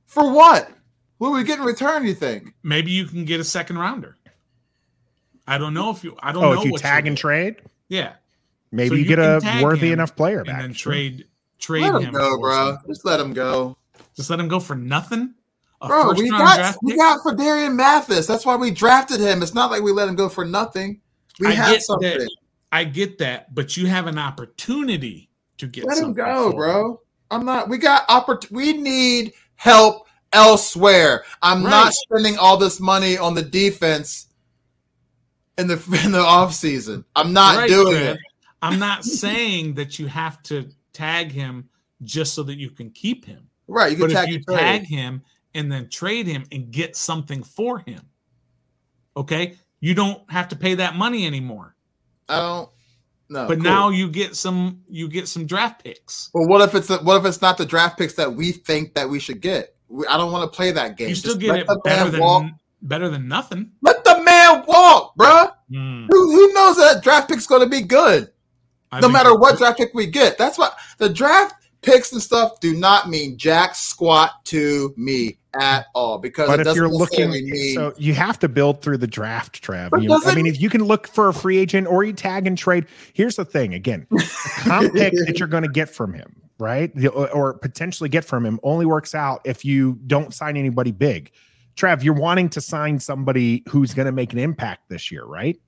For 0.07 0.33
what? 0.33 0.71
What 1.19 1.33
would 1.33 1.37
we 1.39 1.45
get 1.45 1.59
in 1.59 1.65
return? 1.67 2.07
You 2.07 2.15
think? 2.15 2.55
Maybe 2.63 2.91
you 2.93 3.05
can 3.05 3.27
get 3.27 3.39
a 3.41 3.45
second 3.45 3.77
rounder. 3.77 4.17
I 5.47 5.59
don't 5.59 5.75
know 5.75 5.91
if 5.91 6.03
you. 6.03 6.17
I 6.23 6.33
don't 6.33 6.43
Oh, 6.45 6.55
know 6.55 6.61
if 6.61 6.65
you 6.65 6.73
what 6.73 6.81
tag 6.81 7.07
and 7.07 7.15
get. 7.17 7.21
trade, 7.21 7.57
Yeah, 7.89 8.13
maybe 8.73 8.89
So 8.89 8.95
you 8.95 9.01
you 9.03 9.07
get 9.09 9.19
a 9.19 9.41
worthy 9.63 9.93
enough 9.93 10.17
player 10.17 10.39
and 10.39 10.47
back. 10.47 10.63
then 10.63 10.73
trade 10.73 11.27
trade 11.59 11.83
Let 11.83 11.97
him 11.97 12.03
him. 12.09 12.13
go, 12.15 12.39
bro. 12.41 12.53
something. 12.71 12.89
Just 12.91 13.05
let 13.05 13.21
him 13.21 13.33
go, 13.35 13.77
Just 14.17 14.31
let 14.31 14.41
him 14.41 14.49
go 14.49 14.61
for 14.61 14.75
nothing. 14.75 15.35
Bro. 15.87 16.13
We 16.15 16.29
got 16.31 16.77
we 16.83 16.97
got 16.97 17.23
for 17.23 17.35
Darian 17.35 17.75
Mathis. 17.77 18.27
That's 18.27 18.45
why 18.45 18.57
we 18.57 18.71
drafted 18.71 19.21
him. 19.21 19.43
It's 19.43 19.55
not 19.55 19.71
like 19.71 19.83
we 19.83 19.93
let 19.93 20.09
him 20.09 20.15
go 20.15 20.29
for 20.29 20.45
nothing. 20.45 21.01
We 21.39 21.47
I 21.49 21.51
have 21.53 21.73
get 21.73 21.83
something. 21.83 22.19
that. 22.19 22.31
I 22.73 22.85
get 22.85 23.19
that, 23.19 23.55
but 23.55 23.77
you 23.77 23.87
have 23.87 24.07
an 24.07 24.19
opportunity 24.19 25.31
to 25.59 25.67
get. 25.67 25.87
Let 25.87 25.99
him 25.99 26.13
go, 26.13 26.53
bro. 26.53 27.01
I'm 27.31 27.45
not. 27.45 27.69
We 27.69 27.79
got 27.79 28.07
oppor- 28.09 28.51
We 28.51 28.75
need 28.75 29.33
help 29.57 30.07
elsewhere. 30.33 31.25
I'm 31.43 31.63
Right. 31.65 31.71
not 31.71 31.93
spending 31.95 32.37
all 32.39 32.57
this 32.57 32.79
money 32.81 33.17
on 33.17 33.35
the 33.35 33.43
defense 33.43 34.27
in 35.59 35.67
the 35.67 35.75
in 36.05 36.13
the 36.13 36.21
off 36.21 36.53
season. 36.55 37.05
I'm 37.17 37.33
not 37.33 37.57
Right, 37.57 37.69
doing 37.69 37.97
it. 37.97 38.19
I'm 38.63 38.79
not 38.79 39.05
saying 39.23 39.75
that 39.75 39.99
you 39.99 40.07
have 40.09 40.43
to 40.45 40.69
tag 40.93 41.33
him 41.33 41.69
just 42.03 42.35
so 42.35 42.43
that 42.45 42.57
you 42.59 42.71
can 42.71 42.91
keep 42.91 43.25
him. 43.25 43.49
Right. 43.67 43.93
You 43.93 43.97
can 44.05 44.13
But 44.15 44.25
if 44.25 44.31
you 44.31 44.43
trade. 44.43 44.59
tag 44.59 44.87
him 44.87 45.23
and 45.55 45.71
then 45.71 45.89
trade 45.89 46.27
him 46.27 46.45
and 46.53 46.71
get 46.71 46.97
something 46.97 47.43
for 47.43 47.79
him, 47.81 48.01
okay, 49.17 49.57
you 49.81 49.95
don't 49.95 50.31
have 50.31 50.49
to 50.49 50.57
pay 50.57 50.75
that 50.75 50.95
money 50.95 51.27
anymore. 51.27 51.75
I 52.29 52.39
don't. 52.39 52.69
No. 53.29 53.47
but 53.47 53.55
cool. 53.55 53.63
now 53.63 53.91
you 53.91 54.11
get 54.11 54.35
some 54.35 54.83
you 54.89 55.09
get 55.09 55.29
some 55.29 55.47
draft 55.47 55.85
picks. 55.85 56.31
Well, 56.35 56.49
what 56.49 56.63
if 56.63 56.75
it's 56.75 56.89
what 56.89 57.17
if 57.21 57.25
it's 57.25 57.41
not 57.41 57.59
the 57.59 57.65
draft 57.65 57.97
picks 57.97 58.15
that 58.15 58.33
we 58.33 58.51
think 58.51 58.95
that 58.95 59.09
we 59.09 59.21
should 59.21 59.41
get? 59.41 59.77
We, 59.89 60.05
I 60.07 60.17
don't 60.17 60.33
want 60.33 60.51
to 60.51 60.57
play 60.57 60.73
that 60.73 60.97
game. 60.97 61.11
You 61.11 61.15
still 61.15 61.37
Just 61.37 61.41
get 61.41 61.59
it 61.59 61.85
better 61.85 62.11
than 62.11 62.21
walk. 62.21 62.47
better 62.83 63.09
than 63.09 63.29
nothing. 63.29 63.71
Let 63.83 64.03
the 64.03 64.21
man 64.23 64.65
walk, 64.67 65.15
bruh. 65.17 65.53
Hmm. 65.73 66.07
Who, 66.07 66.33
who 66.33 66.53
knows 66.53 66.77
that 66.79 67.05
draft 67.05 67.29
pick's 67.29 67.47
going 67.47 67.63
to 67.63 67.69
be 67.69 67.83
good? 67.83 68.33
I 68.91 68.99
no 68.99 69.09
matter 69.09 69.37
what 69.37 69.59
draft 69.59 69.79
pick 69.79 69.95
we 69.95 70.07
get. 70.07 70.37
That's 70.37 70.59
what 70.59 70.77
the 70.99 71.09
draft 71.09 71.55
picks 71.83 72.13
and 72.13 72.21
stuff 72.21 72.59
do 72.59 72.75
not 72.75 73.09
mean 73.09 73.39
jack 73.39 73.77
squat 73.77 74.45
to 74.47 74.93
me 74.97 75.39
at 75.59 75.87
all 75.95 76.19
because 76.19 76.49
But 76.49 76.61
it 76.61 76.67
if 76.67 76.77
you're 76.77 76.89
looking, 76.89 77.31
mean 77.31 77.75
so 77.75 77.93
you 77.97 78.15
have 78.15 78.39
to 78.41 78.49
build 78.49 78.83
through 78.83 78.99
the 78.99 79.07
draft, 79.07 79.63
Trev. 79.63 79.91
But 79.91 80.03
You- 80.03 80.21
I 80.25 80.35
mean, 80.35 80.47
if 80.47 80.61
you 80.61 80.69
can 80.71 80.85
look 80.85 81.09
for 81.09 81.29
a 81.29 81.35
free 81.35 81.59
agent 81.59 81.87
or 81.89 82.05
you 82.05 82.13
tag 82.13 82.47
and 82.47 82.57
trade, 82.57 82.87
here's 83.15 83.37
the 83.37 83.45
thing 83.45 83.75
again 83.75 84.07
the 84.11 84.31
comp 84.61 84.93
pick 84.95 85.13
that 85.27 85.39
you're 85.39 85.49
going 85.49 85.63
to 85.65 85.69
get 85.69 85.89
from 85.89 86.13
him, 86.13 86.37
right? 86.59 86.95
The- 86.95 87.09
or, 87.09 87.29
or 87.31 87.55
potentially 87.55 88.09
get 88.09 88.25
from 88.25 88.45
him 88.47 88.61
only 88.63 88.87
works 88.87 89.15
out 89.15 89.41
if 89.45 89.65
you 89.65 89.99
don't 90.07 90.33
sign 90.35 90.57
anybody 90.57 90.93
big. 90.93 91.33
trav 91.77 92.03
you're 92.03 92.15
wanting 92.15 92.49
to 92.51 92.61
sign 92.61 92.99
somebody 93.01 93.63
who's 93.69 93.95
going 93.95 94.07
to 94.07 94.13
make 94.13 94.33
an 94.33 94.39
impact 94.39 94.89
this 94.89 95.11
year, 95.11 95.25
right? 95.25 95.59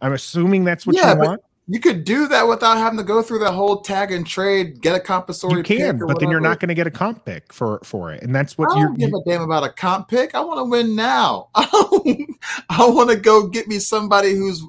I'm 0.00 0.12
assuming 0.14 0.64
that's 0.64 0.86
what 0.86 0.96
Yeah, 0.96 1.10
you 1.10 1.16
but- 1.18 1.26
want. 1.26 1.40
You 1.72 1.78
could 1.78 2.02
do 2.02 2.26
that 2.26 2.48
without 2.48 2.78
having 2.78 2.98
to 2.98 3.04
go 3.04 3.22
through 3.22 3.38
the 3.38 3.52
whole 3.52 3.80
tag 3.80 4.10
and 4.10 4.26
trade, 4.26 4.80
get 4.80 4.96
a 4.96 4.98
compensatory. 4.98 5.58
You 5.58 5.62
can, 5.62 5.76
pick 5.76 6.02
or 6.02 6.06
but 6.08 6.18
then 6.18 6.28
you're 6.28 6.40
not 6.40 6.58
going 6.58 6.68
to 6.68 6.74
get 6.74 6.88
a 6.88 6.90
comp 6.90 7.24
pick 7.24 7.52
for 7.52 7.78
for 7.84 8.12
it, 8.12 8.24
and 8.24 8.34
that's 8.34 8.54
I 8.54 8.56
what 8.56 8.70
don't 8.70 8.98
you're. 8.98 9.08
give 9.08 9.14
a 9.14 9.22
damn 9.24 9.42
about 9.42 9.62
a 9.62 9.68
comp 9.68 10.08
pick. 10.08 10.34
I 10.34 10.40
want 10.40 10.58
to 10.58 10.64
win 10.64 10.96
now. 10.96 11.48
I, 11.54 12.26
I 12.70 12.88
want 12.88 13.10
to 13.10 13.16
go 13.16 13.46
get 13.46 13.68
me 13.68 13.78
somebody 13.78 14.34
who's, 14.34 14.64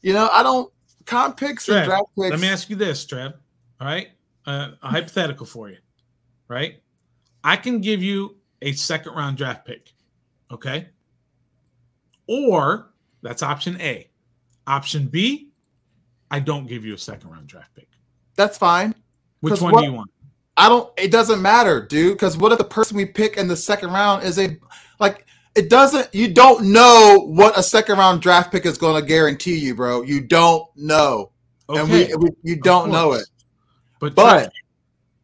you 0.00 0.14
know, 0.14 0.30
I 0.32 0.42
don't 0.42 0.72
comp 1.04 1.36
picks 1.36 1.68
and 1.68 1.76
Trev, 1.76 1.88
draft 1.88 2.06
picks. 2.16 2.30
Let 2.30 2.40
me 2.40 2.48
ask 2.48 2.70
you 2.70 2.76
this, 2.76 3.04
Trev. 3.04 3.34
All 3.78 3.86
right, 3.86 4.08
uh, 4.46 4.70
a 4.82 4.88
hypothetical 4.88 5.44
for 5.44 5.68
you. 5.68 5.76
Right, 6.48 6.80
I 7.44 7.56
can 7.56 7.82
give 7.82 8.02
you 8.02 8.34
a 8.62 8.72
second 8.72 9.12
round 9.12 9.36
draft 9.36 9.66
pick. 9.66 9.92
Okay, 10.50 10.88
or 12.26 12.94
that's 13.20 13.42
option 13.42 13.78
A. 13.78 14.08
Option 14.66 15.06
B, 15.08 15.45
I 16.30 16.40
don't 16.40 16.66
give 16.66 16.84
you 16.84 16.94
a 16.94 16.98
second 16.98 17.30
round 17.30 17.46
draft 17.46 17.74
pick. 17.74 17.88
That's 18.36 18.58
fine. 18.58 18.94
Which 19.40 19.60
one 19.60 19.72
what- 19.72 19.80
do 19.80 19.86
you 19.86 19.92
want? 19.92 20.10
I 20.58 20.70
don't. 20.70 20.90
It 20.96 21.10
doesn't 21.10 21.42
matter, 21.42 21.84
dude. 21.84 22.14
Because 22.14 22.38
what 22.38 22.50
if 22.50 22.56
the 22.58 22.64
person 22.64 22.96
we 22.96 23.04
pick 23.04 23.36
in 23.36 23.46
the 23.46 23.56
second 23.56 23.90
round 23.92 24.24
is 24.24 24.38
a 24.38 24.56
like? 24.98 25.26
It 25.54 25.68
doesn't. 25.68 26.14
You 26.14 26.32
don't 26.32 26.72
know 26.72 27.26
what 27.26 27.58
a 27.58 27.62
second 27.62 27.98
round 27.98 28.22
draft 28.22 28.52
pick 28.52 28.64
is 28.64 28.78
going 28.78 29.00
to 29.00 29.06
guarantee 29.06 29.58
you, 29.58 29.74
bro. 29.74 30.00
You 30.02 30.22
don't 30.22 30.66
know, 30.74 31.30
okay. 31.68 31.80
and 31.80 31.90
we, 31.90 32.28
we 32.28 32.30
you 32.42 32.56
don't 32.56 32.90
know 32.90 33.12
it. 33.12 33.26
But, 34.00 34.14
But- 34.14 34.52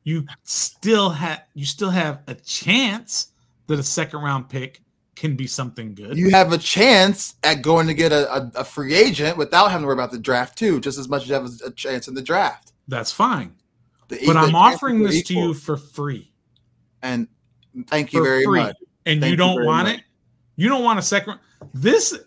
you 0.04 0.26
still 0.42 1.10
have 1.10 1.42
you 1.54 1.64
still 1.64 1.90
have 1.90 2.20
a 2.26 2.34
chance 2.34 3.32
that 3.68 3.78
a 3.78 3.82
second 3.82 4.20
round 4.20 4.48
pick 4.48 4.82
can 5.14 5.36
be 5.36 5.46
something 5.46 5.94
good. 5.94 6.16
You 6.16 6.30
have 6.30 6.52
a 6.52 6.58
chance 6.58 7.34
at 7.44 7.62
going 7.62 7.86
to 7.86 7.94
get 7.94 8.12
a, 8.12 8.32
a, 8.34 8.50
a 8.56 8.64
free 8.64 8.94
agent 8.94 9.36
without 9.36 9.70
having 9.70 9.82
to 9.82 9.86
worry 9.86 9.94
about 9.94 10.10
the 10.10 10.18
draft 10.18 10.56
too, 10.58 10.80
just 10.80 10.98
as 10.98 11.08
much 11.08 11.22
as 11.24 11.28
you 11.28 11.34
have 11.34 11.48
a 11.64 11.70
chance 11.72 12.08
in 12.08 12.14
the 12.14 12.22
draft. 12.22 12.72
That's 12.88 13.12
fine. 13.12 13.54
The, 14.08 14.18
But 14.26 14.32
the 14.34 14.38
I'm 14.40 14.54
offering 14.54 15.04
are 15.04 15.08
this 15.08 15.22
to 15.24 15.34
you 15.34 15.54
for 15.54 15.76
free. 15.76 16.32
and 17.02 17.28
thank 17.86 18.12
you 18.12 18.20
For 18.20 18.24
very 18.24 18.44
free. 18.44 18.60
much. 18.60 18.76
And 19.06 19.20
Thank 19.20 19.24
you 19.24 19.30
you 19.32 19.36
don't 19.36 19.54
very 19.56 19.66
want 19.66 19.88
much. 19.88 19.98
it. 19.98 20.04
You 20.56 20.68
don't 20.68 20.84
want 20.84 20.98
a 20.98 21.02
second. 21.02 21.38
This 21.74 22.18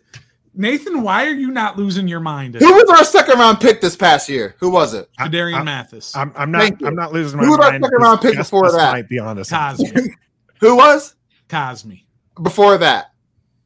Nathan, 0.53 1.01
why 1.03 1.25
are 1.25 1.33
you 1.33 1.51
not 1.51 1.77
losing 1.77 2.07
your 2.07 2.19
mind? 2.21 2.55
Who 2.55 2.73
was 2.73 2.89
our 2.89 3.03
second 3.03 3.39
round 3.39 3.59
pick 3.59 3.81
this 3.81 3.95
past 3.95 4.29
year? 4.29 4.55
Who 4.59 4.69
was 4.69 4.93
it? 4.93 5.09
I- 5.19 5.27
Darian 5.27 5.59
I- 5.59 5.63
Mathis, 5.63 6.15
I'm, 6.15 6.31
I'm 6.35 6.49
not. 6.51 6.61
Thank. 6.61 6.81
I'm 6.83 6.95
not 6.95 7.11
losing 7.13 7.37
my 7.39 7.45
Who 7.45 7.51
was 7.51 7.59
our 7.59 7.71
second 7.73 7.91
round 7.99 8.21
pick 8.21 8.37
before 8.37 8.71
that? 8.71 8.93
Might 8.93 9.09
be 9.09 9.19
honest. 9.19 9.51
Cosmi, 9.51 10.09
Who 10.61 10.75
was 10.77 11.15
Cosmi. 11.49 12.03
Before 12.41 12.77
that? 12.77 13.11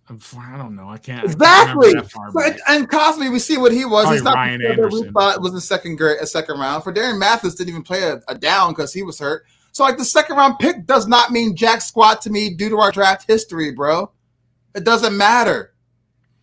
I 0.10 0.58
don't 0.58 0.76
know. 0.76 0.90
I 0.90 0.98
can't 0.98 1.20
I 1.20 1.22
can't 1.22 1.34
Exactly. 1.34 1.94
that 1.94 2.12
far 2.12 2.32
So, 2.32 2.58
and, 2.68 2.90
Cosmi, 2.90 3.32
we 3.32 3.38
see 3.38 3.58
what 3.58 3.72
he 3.72 3.86
was. 3.86 4.04
Probably 4.04 4.18
He's 4.18 4.24
not 4.24 4.36
Ryan 4.36 4.62
the 4.62 4.68
that 4.82 4.92
we 4.92 5.12
thought 5.12 5.42
was 5.42 5.54
a 5.54 5.62
second 5.62 5.98
grade, 5.98 6.18
a 6.20 6.26
second 6.26 6.60
round. 6.60 6.84
For 6.84 6.92
Darren 6.92 7.20
Mathis, 7.20 7.54
didn't 7.54 7.70
even 7.70 7.84
play 7.84 8.04
a, 8.04 8.20
a 8.28 8.36
down 8.36 8.72
because 8.72 8.92
he 8.92 9.04
was 9.04 9.20
hurt. 9.20 9.46
So 9.72 9.84
like 9.84 9.98
the 9.98 10.06
second 10.06 10.36
round 10.36 10.58
pick 10.60 10.88
does 10.88 11.08
not 11.08 11.32
mean 11.32 11.56
jack 11.56 11.82
squat 11.82 12.22
to 12.24 12.32
me 12.32 12.50
due 12.50 12.70
to 12.70 12.78
our 12.78 12.92
draft 12.92 13.28
history, 13.28 13.72
bro. 13.72 14.12
It 14.74 14.84
doesn't 14.84 15.16
matter. 15.16 15.74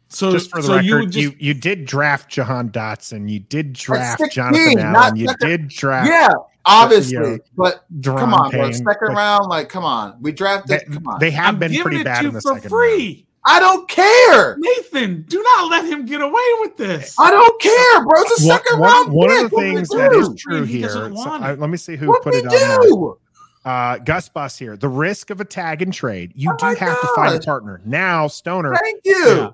So 0.08 0.30
just 0.32 0.50
for 0.50 0.60
the 0.62 0.66
so 0.68 0.76
record, 0.76 0.84
you 0.86 0.96
you, 1.22 1.30
just 1.30 1.40
you 1.42 1.54
did 1.54 1.84
draft 1.84 2.30
Jahan 2.30 2.70
Dotson. 2.70 3.28
You 3.28 3.40
did 3.40 3.72
draft 3.72 4.20
16, 4.20 4.30
Jonathan 4.30 4.92
not 4.92 4.94
Allen. 5.06 5.16
You 5.16 5.28
second- 5.28 5.48
did 5.48 5.68
draft. 5.68 6.08
yeah, 6.08 6.28
obviously, 6.64 7.14
yeah. 7.32 7.36
but 7.56 7.84
Daron 8.00 8.18
come 8.18 8.34
on, 8.34 8.50
bro. 8.50 8.70
Second 8.70 8.84
but 9.00 9.08
round, 9.16 9.48
like, 9.48 9.68
come 9.68 9.84
on. 9.84 10.16
We 10.20 10.32
drafted. 10.32 10.80
They, 10.88 10.94
come 10.94 11.06
on. 11.08 11.18
they 11.18 11.30
have 11.32 11.46
I'm 11.54 11.58
been 11.58 11.72
giving 11.72 11.82
pretty 11.82 12.00
it 12.00 12.04
bad 12.04 12.18
to 12.18 12.22
you 12.22 12.28
in 12.28 12.34
the 12.34 12.40
for 12.40 12.54
second 12.54 12.70
free. 12.70 13.26
I 13.48 13.60
don't 13.60 13.88
care. 13.88 14.56
Nathan, 14.58 15.22
do 15.28 15.40
not 15.42 15.70
let 15.70 15.84
him 15.84 16.04
get 16.04 16.20
away 16.20 16.42
with 16.60 16.76
this. 16.76 17.14
I 17.18 17.30
don't 17.30 17.60
care, 17.60 18.04
bro. 18.04 18.20
It's 18.22 18.42
a 18.44 18.48
round. 18.48 18.60
second 18.64 18.80
One, 18.80 18.90
round. 18.90 19.12
one, 19.12 19.28
one 19.28 19.28
pick. 19.36 19.44
of 19.44 19.50
the 19.50 19.56
What 19.56 19.64
we 19.64 19.74
things 19.74 19.88
do? 19.88 19.96
that 19.98 20.12
is 20.12 20.34
true 20.36 20.62
He 20.64 20.78
here. 20.78 20.86
doesn't 20.88 21.16
so 21.16 21.24
want 21.28 21.44
I- 21.44 21.52
it. 21.52 21.60
let 21.60 21.70
me 21.70 21.76
see 21.76 21.94
who 21.96 22.08
What 22.08 22.22
put 22.22 22.32
we 22.34 22.38
it 22.40 22.46
on. 22.46 22.50
there. 22.52 22.78
do? 22.80 23.18
Uh, 23.64 23.98
Gus 23.98 24.28
Bus 24.28 24.56
here. 24.58 24.76
The 24.76 24.88
risk 24.88 25.30
of 25.30 25.40
a 25.40 25.44
tag 25.44 25.82
and 25.82 25.92
trade. 25.92 26.32
You 26.34 26.50
Oh 26.52 26.56
do 26.56 26.66
my 26.66 26.74
have 26.74 27.00
to 27.00 27.08
find 27.14 27.34
a 27.36 27.40
partner 27.40 27.80
now. 27.84 28.26
Stoner. 28.28 28.74
Thank 28.74 29.00
you. 29.04 29.26
Yeah. 29.26 29.48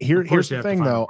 Here, 0.00 0.22
here's 0.22 0.48
the 0.48 0.62
thing, 0.62 0.82
though. 0.82 1.06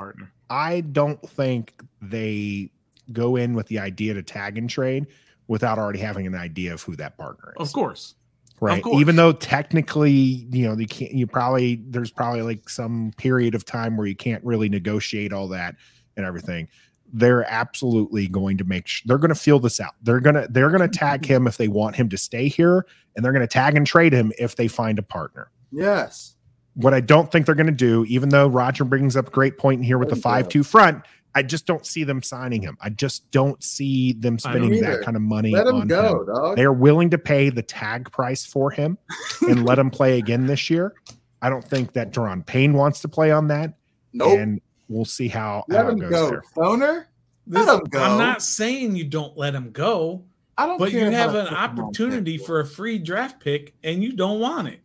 I 0.51 0.81
don't 0.81 1.21
think 1.31 1.81
they 2.03 2.71
go 3.13 3.37
in 3.37 3.55
with 3.55 3.69
the 3.69 3.79
idea 3.79 4.15
to 4.15 4.23
tag 4.23 4.59
and 4.59 4.69
trade 4.69 5.07
without 5.49 5.79
already 5.79 5.99
having 5.99 6.27
an 6.27 6.35
idea 6.35 6.73
of 6.73 6.83
who 6.83 6.97
that 6.97 7.17
partner 7.19 7.55
is. 7.59 7.69
Of 7.69 7.73
course. 7.73 8.15
right? 8.61 8.83
course. 8.83 9.01
Even 9.01 9.17
though 9.17 9.33
technically, 9.33 10.13
you 10.13 10.69
know, 10.69 10.77
you 10.77 10.87
can't. 10.87 11.13
You 11.13 11.27
probably 11.27 11.83
there's 11.89 12.11
probably 12.11 12.43
like 12.43 12.69
some 12.69 13.13
period 13.17 13.55
of 13.55 13.65
time 13.65 13.97
where 13.97 14.07
you 14.07 14.17
can't 14.17 14.45
really 14.45 14.69
negotiate 14.69 15.33
all 15.33 15.49
that 15.49 15.77
and 16.17 16.27
everything. 16.27 16.69
They're 17.13 17.45
absolutely 17.51 18.29
going 18.29 18.59
to 18.59 18.65
make. 18.65 18.87
Sh- 18.87 19.03
they're 19.07 19.19
going 19.19 19.31
to 19.31 19.35
feel 19.35 19.59
this 19.59 19.81
out. 19.81 19.95
They're 20.03 20.21
gonna 20.21 20.47
they're 20.49 20.71
gonna 20.71 20.89
tag 20.89 21.25
him 21.25 21.47
if 21.47 21.57
they 21.57 21.69
want 21.69 21.97
him 21.97 22.09
to 22.11 22.17
stay 22.17 22.49
here, 22.49 22.87
and 23.17 23.25
they're 23.25 23.33
going 23.33 23.41
to 23.41 23.49
tag 23.49 23.77
and 23.77 23.87
trade 23.87 24.13
him 24.13 24.33
if 24.39 24.55
they 24.55 24.69
find 24.69 24.99
a 24.99 25.03
partner. 25.03 25.51
Yes. 25.73 26.37
What 26.75 26.95
I 26.95 27.01
don't 27.01 27.31
think 27.31 27.47
they're 27.47 27.55
going 27.55 27.67
to 27.67 27.73
do, 27.73 28.05
even 28.07 28.29
though 28.29 28.47
Roger 28.47 28.85
brings 28.85 29.17
up 29.17 29.29
a 29.29 29.31
great 29.31 29.59
point 29.59 29.85
here 29.85 29.99
with 29.99 30.09
the 30.09 30.17
five 30.17 30.45
go. 30.47 30.51
two 30.51 30.63
front, 30.63 31.05
I 31.35 31.43
just 31.43 31.67
don't 31.67 31.85
see 31.85 32.05
them 32.05 32.23
signing 32.23 32.63
him. 32.63 32.77
I 32.81 32.91
just 32.91 33.29
don't 33.31 33.63
see 33.63 34.13
them 34.13 34.39
spending 34.39 34.81
that 34.81 35.03
kind 35.03 35.17
of 35.17 35.23
money 35.23 35.51
Let 35.53 35.67
him 35.67 35.75
on 35.77 35.89
go, 35.89 36.21
him. 36.21 36.27
dog. 36.27 36.57
They 36.57 36.65
are 36.65 36.73
willing 36.73 37.11
to 37.11 37.19
pay 37.19 37.51
the 37.51 37.63
tag 37.63 38.11
price 38.13 38.45
for 38.45 38.71
him 38.71 38.99
and 39.43 39.65
let 39.65 39.79
him 39.79 39.91
play 39.91 40.19
again 40.19 40.47
this 40.47 40.71
year. 40.71 40.95
I 41.43 41.49
don't 41.51 41.65
think 41.65 41.93
that 41.95 42.13
Daron 42.13 42.45
Payne 42.47 42.73
wants 42.73 43.01
to 43.01 43.09
play 43.09 43.31
on 43.31 43.49
that, 43.49 43.75
Nope. 44.13 44.39
and 44.39 44.61
we'll 44.89 45.05
see 45.05 45.29
how, 45.29 45.65
Let 45.69 45.85
how 45.85 45.89
it 45.89 45.93
him 45.93 45.99
goes 46.01 46.11
go. 46.11 46.31
there. 46.31 46.43
Stoner? 46.53 47.09
Let 47.47 47.69
him 47.69 47.85
go. 47.91 48.01
I'm 48.03 48.19
not 48.19 48.43
saying 48.43 48.95
you 48.97 49.05
don't 49.05 49.37
let 49.37 49.55
him 49.55 49.71
go, 49.71 50.23
I 50.59 50.67
don't 50.67 50.79
but 50.79 50.91
care 50.91 51.07
you 51.07 51.11
have 51.11 51.35
an 51.35 51.49
opportunity 51.49 52.39
for 52.39 52.61
a 52.61 52.67
free 52.67 52.99
draft 52.99 53.41
pick 53.41 53.75
and 53.83 54.03
you 54.05 54.13
don't 54.13 54.39
want 54.41 54.69
it. 54.69 54.81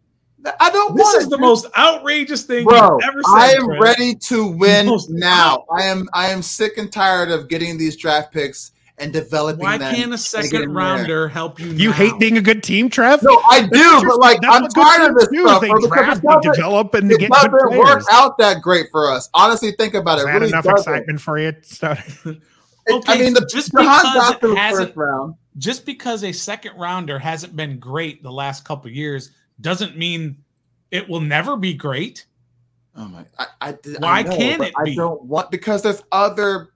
I 0.60 0.70
don't 0.70 0.96
This 0.96 1.04
want 1.04 1.18
is 1.20 1.24
it, 1.26 1.30
the 1.30 1.38
dude. 1.38 1.42
most 1.46 1.68
outrageous 1.78 2.44
thing 2.44 2.66
Bro, 2.66 2.76
you've 3.00 3.04
ever 3.04 3.24
said. 3.24 3.34
I 3.36 3.48
am 3.52 3.66
Trent. 3.66 3.82
ready 3.82 4.16
to 4.16 4.48
win 4.48 4.98
now. 5.10 5.66
I 5.72 5.84
am 5.84 6.08
I 6.14 6.30
am 6.30 6.42
sick 6.42 6.78
and 6.78 6.92
tired 6.92 7.32
of 7.32 7.48
getting 7.50 7.78
these 7.78 7.96
draft 7.96 8.32
picks 8.34 8.72
and 8.98 9.12
developing 9.12 9.62
Why 9.64 9.78
them. 9.78 9.94
can't 9.94 10.14
a 10.14 10.18
second 10.18 10.56
in 10.56 10.62
there. 10.62 10.70
rounder 10.70 11.28
help 11.28 11.60
you? 11.60 11.68
You 11.68 11.90
now? 11.90 11.96
hate 11.96 12.18
being 12.20 12.38
a 12.38 12.42
good 12.42 12.64
team, 12.64 12.90
Trev? 12.90 13.22
No, 13.24 13.42
I 13.50 13.68
do, 13.70 13.78
what 13.78 14.08
but 14.08 14.20
like 14.20 14.42
that's 14.42 14.56
I'm 14.56 14.62
what 14.64 14.74
good 14.74 14.84
tired 14.84 15.10
of 15.12 15.18
this 15.18 15.28
do, 15.28 15.44
is 15.46 15.50
stuff. 15.50 15.62
They 15.62 15.68
bro, 15.70 15.80
draft, 15.88 16.18
it 16.18 16.22
they 16.22 16.28
doesn't, 16.34 16.54
develop, 16.54 16.94
and 16.94 17.12
it 17.12 17.16
they 17.16 17.28
get 17.28 17.32
good 17.32 17.52
doesn't 17.52 17.68
players. 17.70 17.86
work 17.86 18.04
out 18.12 18.38
that 18.38 18.62
great 18.62 18.88
for 18.92 19.12
us. 19.12 19.30
Honestly, 19.34 19.72
think 19.74 19.96
about 19.96 20.20
Is 20.20 20.24
it. 20.24 20.28
really 20.30 20.48
enough 20.48 20.64
doesn't. 20.64 20.78
excitement 20.94 21.20
for 21.22 21.38
you? 21.40 21.54
Stoner? 21.62 22.04
It- 22.26 22.42
Okay, 22.88 23.14
I 23.14 23.18
mean, 23.18 23.34
the 23.34 23.42
just 23.52 23.72
Jahan 23.72 24.14
because 24.14 24.52
it 24.52 24.58
hasn't- 24.58 24.88
first 24.90 24.96
round. 24.96 25.34
Just 25.58 25.88
because 25.88 26.24
a 26.24 26.32
second 26.32 26.78
rounder 26.78 27.18
hasn't 27.18 27.56
been 27.56 27.80
great 27.80 28.22
the 28.22 28.32
last 28.32 28.64
couple 28.64 28.92
years 28.92 29.32
doesn't 29.62 29.98
mean 29.98 30.38
it 30.92 31.08
will 31.10 31.22
never 31.22 31.56
be 31.58 31.74
great. 31.74 32.26
Oh 32.96 33.08
my! 33.08 33.26
I, 33.38 33.48
I, 33.62 33.72
Why 34.00 34.20
I 34.20 34.24
know, 34.24 34.38
can't 34.38 34.64
it 34.64 34.74
I 34.78 34.94
don't 34.96 35.22
want 35.24 35.52
because 35.52 35.82
there's 35.82 36.02
other 36.12 36.70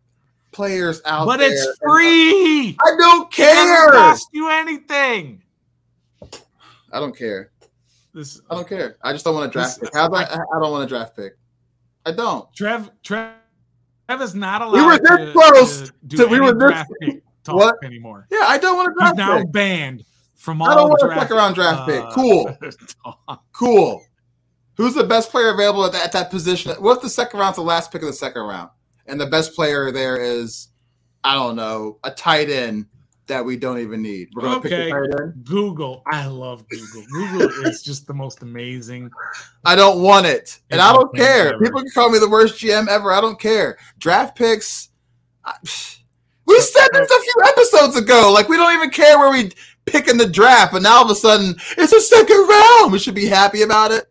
players 0.51 1.01
out 1.05 1.25
But 1.25 1.37
there. 1.37 1.49
But 1.49 1.53
it's 1.53 1.77
free. 1.85 2.77
I 2.83 2.95
don't 2.97 3.31
care. 3.31 3.87
It 3.87 3.91
doesn't 3.91 3.91
cost 4.01 4.27
you 4.33 4.49
anything. 4.49 5.41
I 6.91 6.99
don't 6.99 7.15
care. 7.15 7.51
This 8.13 8.41
I 8.49 8.55
don't 8.55 8.67
care. 8.67 8.97
I 9.03 9.13
just 9.13 9.23
don't 9.23 9.35
want 9.35 9.49
a 9.49 9.51
draft 9.51 9.79
This- 9.79 9.89
pick. 9.89 9.97
How 9.97 10.07
about 10.07 10.29
I, 10.31 10.33
I 10.35 10.59
don't 10.59 10.71
want 10.71 10.83
a 10.83 10.87
draft 10.87 11.15
pick. 11.15 11.37
I 12.05 12.11
don't. 12.11 12.51
Trev 12.53 12.89
Trev 13.03 13.33
Trev 14.07 14.21
is 14.21 14.33
not 14.35 14.61
allowed 14.61 14.73
We 14.73 14.85
were 14.85 14.97
this 14.97 15.27
to, 15.27 15.31
close 15.31 15.91
to 16.09 16.17
to- 16.17 16.25
we 16.27 16.39
were 16.39 16.53
this- 16.53 16.83
talk 17.43 17.55
What? 17.55 17.75
anymore. 17.83 18.27
Yeah, 18.31 18.45
I 18.45 18.57
don't 18.57 18.75
want 18.75 18.89
a 18.89 18.91
He's 18.91 18.97
draft 18.99 19.17
now 19.17 19.37
pick. 19.37 19.51
banned 19.51 20.03
from 20.39 20.61
all 20.61 20.69
I 20.69 20.73
don't 20.75 20.89
want 20.89 21.01
a 21.03 21.05
draft, 21.07 21.21
second 21.21 21.35
round 21.37 21.55
draft 21.55 21.87
pick. 21.87 22.01
uh, 22.03 22.11
Cool. 22.11 22.57
Cool. 23.51 24.01
Who's 24.77 24.93
the 24.93 25.03
best 25.03 25.29
player 25.31 25.53
available 25.53 25.85
at 25.85 25.91
that, 25.91 26.05
at 26.05 26.11
that 26.13 26.29
position? 26.31 26.71
What's 26.79 27.01
the 27.03 27.09
second 27.09 27.39
round? 27.41 27.55
The 27.55 27.61
last 27.61 27.91
pick 27.91 28.01
of 28.01 28.07
the 28.07 28.13
second 28.13 28.43
round, 28.43 28.69
and 29.05 29.19
the 29.19 29.25
best 29.25 29.53
player 29.53 29.91
there 29.91 30.15
is, 30.15 30.69
I 31.25 31.35
don't 31.35 31.57
know, 31.57 31.99
a 32.05 32.11
tight 32.11 32.49
end 32.49 32.85
that 33.27 33.43
we 33.43 33.57
don't 33.57 33.79
even 33.79 34.01
need. 34.01 34.29
We're 34.33 34.43
gonna 34.43 34.61
pick 34.61 34.71
a 34.71 34.89
tight 34.89 35.19
end. 35.21 35.43
Google. 35.43 36.01
I 36.07 36.25
love 36.27 36.63
Google. 36.69 37.03
Google 37.11 37.65
is 37.65 37.83
just 37.83 38.07
the 38.07 38.13
most 38.13 38.41
amazing. 38.41 39.11
I 39.65 39.75
don't 39.75 40.01
want 40.01 40.25
it, 40.25 40.57
and 40.69 40.79
I 40.79 40.93
don't 40.93 41.13
care. 41.13 41.45
whatever. 41.47 41.63
People 41.65 41.81
can 41.81 41.91
call 41.91 42.09
me 42.09 42.17
the 42.19 42.29
worst 42.29 42.55
GM 42.55 42.87
ever. 42.87 43.11
I 43.11 43.19
don't 43.19 43.39
care. 43.39 43.77
Draft 43.97 44.37
picks. 44.37 44.89
I, 45.43 45.55
we 46.45 46.59
said 46.61 46.87
this 46.93 47.11
a 47.11 47.21
few 47.21 47.35
episodes 47.47 47.97
ago. 47.97 48.31
Like 48.33 48.47
we 48.47 48.55
don't 48.55 48.73
even 48.73 48.91
care 48.91 49.19
where 49.19 49.29
we 49.31 49.51
pick 49.91 50.07
in 50.07 50.17
the 50.17 50.29
draft, 50.29 50.73
and 50.73 50.83
now 50.83 50.97
all 50.97 51.05
of 51.05 51.11
a 51.11 51.15
sudden 51.15 51.55
it's 51.77 51.93
a 51.93 52.01
second 52.01 52.47
round. 52.47 52.91
We 52.91 52.99
should 52.99 53.15
be 53.15 53.27
happy 53.27 53.61
about 53.61 53.91
it. 53.91 54.05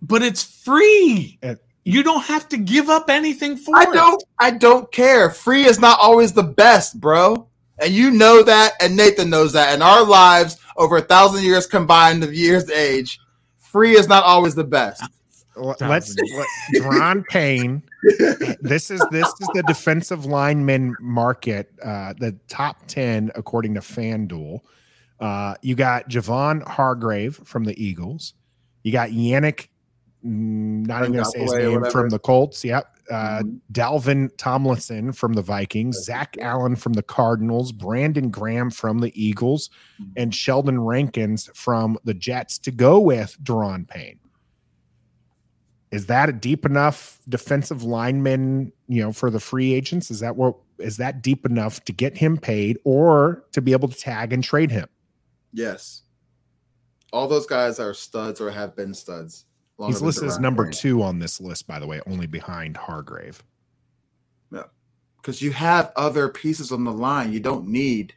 But 0.00 0.22
it's 0.22 0.42
free. 0.42 1.38
You 1.84 2.02
don't 2.02 2.24
have 2.24 2.48
to 2.50 2.58
give 2.58 2.88
up 2.90 3.08
anything 3.08 3.56
for 3.56 3.76
I 3.76 3.84
it. 3.84 3.92
don't. 3.92 4.22
I 4.38 4.50
don't 4.50 4.90
care. 4.92 5.30
Free 5.30 5.64
is 5.64 5.80
not 5.80 5.98
always 6.00 6.32
the 6.32 6.42
best, 6.42 7.00
bro. 7.00 7.48
And 7.80 7.92
you 7.92 8.10
know 8.10 8.42
that, 8.42 8.74
and 8.80 8.96
Nathan 8.96 9.30
knows 9.30 9.52
that. 9.54 9.74
In 9.74 9.82
our 9.82 10.04
lives, 10.04 10.58
over 10.76 10.98
a 10.98 11.02
thousand 11.02 11.44
years 11.44 11.66
combined 11.66 12.22
of 12.24 12.34
years 12.34 12.70
age, 12.70 13.18
free 13.58 13.96
is 13.96 14.08
not 14.08 14.24
always 14.24 14.54
the 14.54 14.64
best. 14.64 15.02
let's 15.56 16.16
let, 16.16 16.46
Daron 16.74 17.24
Payne. 17.26 17.82
This 18.60 18.90
is 18.90 19.04
this 19.10 19.28
is 19.40 19.48
the 19.54 19.64
defensive 19.66 20.26
lineman 20.26 20.94
market, 21.00 21.72
uh, 21.84 22.14
the 22.18 22.36
top 22.48 22.76
ten 22.86 23.30
according 23.34 23.74
to 23.74 23.80
FanDuel. 23.80 24.60
Uh, 25.20 25.54
you 25.62 25.74
got 25.74 26.08
Javon 26.08 26.66
Hargrave 26.66 27.40
from 27.44 27.64
the 27.64 27.80
Eagles. 27.82 28.34
You 28.84 28.92
got 28.92 29.10
Yannick, 29.10 29.68
mm, 30.24 30.86
not 30.86 31.02
even 31.02 31.12
going 31.12 31.24
to 31.24 31.30
say 31.30 31.40
his 31.40 31.52
name 31.54 31.84
from 31.90 32.08
the 32.10 32.18
Colts. 32.18 32.64
Yep. 32.64 32.94
Uh, 33.10 33.40
Mhm. 33.42 33.60
Dalvin 33.72 34.30
Tomlinson 34.36 35.12
from 35.12 35.32
the 35.32 35.40
Vikings, 35.42 35.96
Zach 36.04 36.36
Allen 36.40 36.76
from 36.76 36.92
the 36.92 37.02
Cardinals, 37.02 37.72
Brandon 37.72 38.30
Graham 38.30 38.70
from 38.70 38.98
the 38.98 39.10
Eagles, 39.20 39.70
Mhm. 40.00 40.12
and 40.16 40.34
Sheldon 40.34 40.78
Rankins 40.80 41.48
from 41.54 41.98
the 42.04 42.12
Jets 42.14 42.58
to 42.58 42.70
go 42.70 43.00
with 43.00 43.36
Daron 43.42 43.88
Payne. 43.88 44.18
Is 45.90 46.04
that 46.06 46.28
a 46.28 46.32
deep 46.32 46.66
enough 46.66 47.18
defensive 47.28 47.82
lineman, 47.82 48.72
you 48.88 49.02
know, 49.02 49.10
for 49.10 49.30
the 49.30 49.40
free 49.40 49.72
agents? 49.72 50.10
Is 50.10 50.20
that 50.20 50.36
what 50.36 50.56
is 50.78 50.98
that 50.98 51.22
deep 51.22 51.44
enough 51.46 51.82
to 51.86 51.92
get 51.92 52.18
him 52.18 52.36
paid 52.36 52.78
or 52.84 53.42
to 53.52 53.60
be 53.62 53.72
able 53.72 53.88
to 53.88 53.96
tag 53.98 54.32
and 54.34 54.44
trade 54.44 54.70
him? 54.70 54.86
Yes. 55.52 56.02
All 57.12 57.26
those 57.26 57.46
guys 57.46 57.80
are 57.80 57.94
studs 57.94 58.40
or 58.40 58.50
have 58.50 58.76
been 58.76 58.92
studs. 58.94 59.46
He's 59.86 60.02
listed 60.02 60.28
as 60.28 60.38
number 60.40 60.64
Payne. 60.64 60.72
two 60.72 61.02
on 61.02 61.20
this 61.20 61.40
list, 61.40 61.66
by 61.66 61.78
the 61.78 61.86
way, 61.86 62.00
only 62.06 62.26
behind 62.26 62.76
Hargrave. 62.76 63.42
Yeah. 64.50 64.64
because 65.18 65.40
you 65.40 65.52
have 65.52 65.92
other 65.94 66.28
pieces 66.28 66.72
on 66.72 66.84
the 66.84 66.92
line. 66.92 67.32
You 67.32 67.40
don't 67.40 67.68
need 67.68 68.14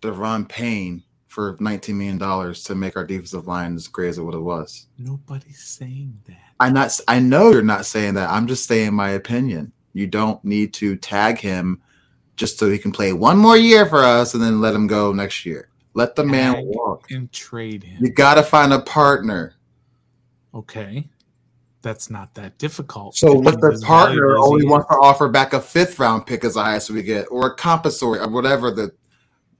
Daron 0.00 0.48
Payne 0.48 1.02
for 1.28 1.56
$19 1.56 1.94
million 1.94 2.54
to 2.54 2.74
make 2.74 2.96
our 2.96 3.04
defensive 3.04 3.46
line 3.46 3.74
as 3.74 3.88
great 3.88 4.10
as 4.10 4.20
what 4.20 4.34
it 4.34 4.40
was. 4.40 4.86
Nobody's 4.98 5.62
saying 5.62 6.20
that. 6.26 6.36
I'm 6.60 6.74
not 6.74 6.98
I 7.08 7.20
know 7.20 7.50
you're 7.50 7.62
not 7.62 7.86
saying 7.86 8.14
that. 8.14 8.30
I'm 8.30 8.46
just 8.46 8.66
saying 8.66 8.94
my 8.94 9.10
opinion. 9.10 9.72
You 9.92 10.06
don't 10.06 10.42
need 10.44 10.72
to 10.74 10.96
tag 10.96 11.38
him 11.38 11.82
just 12.36 12.58
so 12.58 12.70
he 12.70 12.78
can 12.78 12.92
play 12.92 13.12
one 13.12 13.38
more 13.38 13.56
year 13.56 13.86
for 13.86 14.02
us 14.02 14.34
and 14.34 14.42
then 14.42 14.60
let 14.60 14.74
him 14.74 14.86
go 14.86 15.12
next 15.12 15.44
year. 15.44 15.68
Let 15.94 16.16
the 16.16 16.24
man 16.24 16.64
walk. 16.64 17.10
And 17.10 17.30
trade 17.32 17.82
him. 17.82 18.02
You 18.04 18.10
gotta 18.10 18.42
find 18.42 18.72
a 18.72 18.80
partner. 18.80 19.54
Okay. 20.54 21.08
That's 21.82 22.10
not 22.10 22.34
that 22.34 22.58
difficult. 22.58 23.16
So 23.16 23.38
If 23.38 23.44
what 23.44 23.60
the 23.60 23.82
partner 23.84 24.36
only 24.36 24.64
wants 24.64 24.86
to 24.88 24.94
offer 24.94 25.28
back 25.28 25.52
a 25.52 25.60
fifth 25.60 25.98
round 25.98 26.26
pick 26.26 26.44
as 26.44 26.54
the 26.54 26.62
highest 26.62 26.90
we 26.90 27.02
get, 27.02 27.26
or 27.30 27.48
a 27.48 27.54
compensatory, 27.56 28.20
or 28.20 28.28
whatever 28.28 28.70
the 28.70 28.92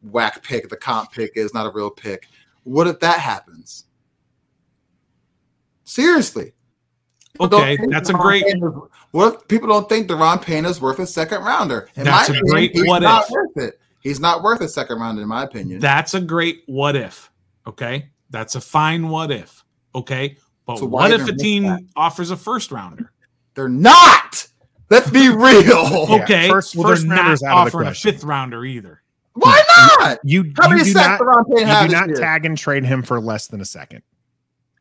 whack 0.02 0.42
pick, 0.42 0.68
the 0.68 0.76
comp 0.76 1.12
pick 1.12 1.32
is 1.36 1.52
not 1.52 1.66
a 1.66 1.70
real 1.70 1.90
pick. 1.90 2.28
What 2.64 2.86
if 2.86 3.00
that 3.00 3.18
happens? 3.18 3.86
Seriously. 5.84 6.52
Okay, 7.40 7.76
that's 7.88 8.10
a 8.10 8.12
great 8.12 8.44
is- 8.46 8.62
what 9.10 9.34
if 9.34 9.48
people 9.48 9.68
don't 9.68 9.88
think 9.88 10.08
Daron 10.08 10.40
Payne 10.40 10.64
is 10.64 10.80
worth 10.80 10.98
a 10.98 11.06
second 11.06 11.42
rounder? 11.42 11.88
In 11.96 12.04
That's 12.04 12.30
a 12.30 12.40
great 12.40 12.72
what 12.74 13.02
not 13.02 13.26
if. 13.56 13.74
Worth 14.02 14.06
it. 14.06 14.08
He's 14.08 14.20
not 14.20 14.42
worth 14.42 14.60
a 14.60 14.68
second 14.68 14.98
round, 15.00 15.18
in 15.18 15.28
my 15.28 15.44
opinion. 15.44 15.80
that's 15.80 16.14
a 16.14 16.20
great 16.20 16.62
what 16.66 16.96
if. 16.96 17.30
Okay. 17.66 18.08
That's 18.30 18.54
a 18.54 18.60
fine 18.60 19.08
what 19.08 19.30
if. 19.30 19.64
Okay. 19.94 20.36
But 20.66 20.78
So 20.78 20.86
what 20.86 21.10
if 21.12 21.26
a 21.28 21.32
team 21.34 21.64
that? 21.64 21.80
offers 21.96 22.30
a 22.30 22.36
first 22.36 22.70
rounder? 22.72 23.12
They're 23.54 23.68
not. 23.68 24.46
Let's 24.90 25.10
be 25.10 25.28
real. 25.34 25.62
Yeah, 25.62 26.22
Okay. 26.22 26.48
first- 26.48 26.74
well, 26.76 26.88
first 26.88 27.02
they're 27.02 27.10
not 27.16 27.22
rounder's 27.22 27.42
out 27.42 27.66
of 27.66 27.72
the 27.72 27.76
offering 27.78 27.88
a 27.88 27.94
fifth 27.94 28.24
rounder 28.24 28.64
either. 28.64 29.02
Why 29.34 29.62
not? 30.00 30.18
You, 30.24 30.52
How 30.58 30.64
you 30.68 30.76
many 30.76 30.84
do 30.84 30.90
sacks 30.92 31.20
not, 31.24 31.44
Daron 31.44 31.48
Payne 31.48 31.58
you 31.60 31.64
have 31.66 31.88
do 31.90 31.96
not 31.96 32.06
year? 32.08 32.16
tag 32.16 32.44
and 32.44 32.56
trade 32.58 32.84
him 32.84 33.02
for 33.02 33.18
less 33.20 33.46
than 33.46 33.60
a 33.62 33.64
second. 33.64 34.02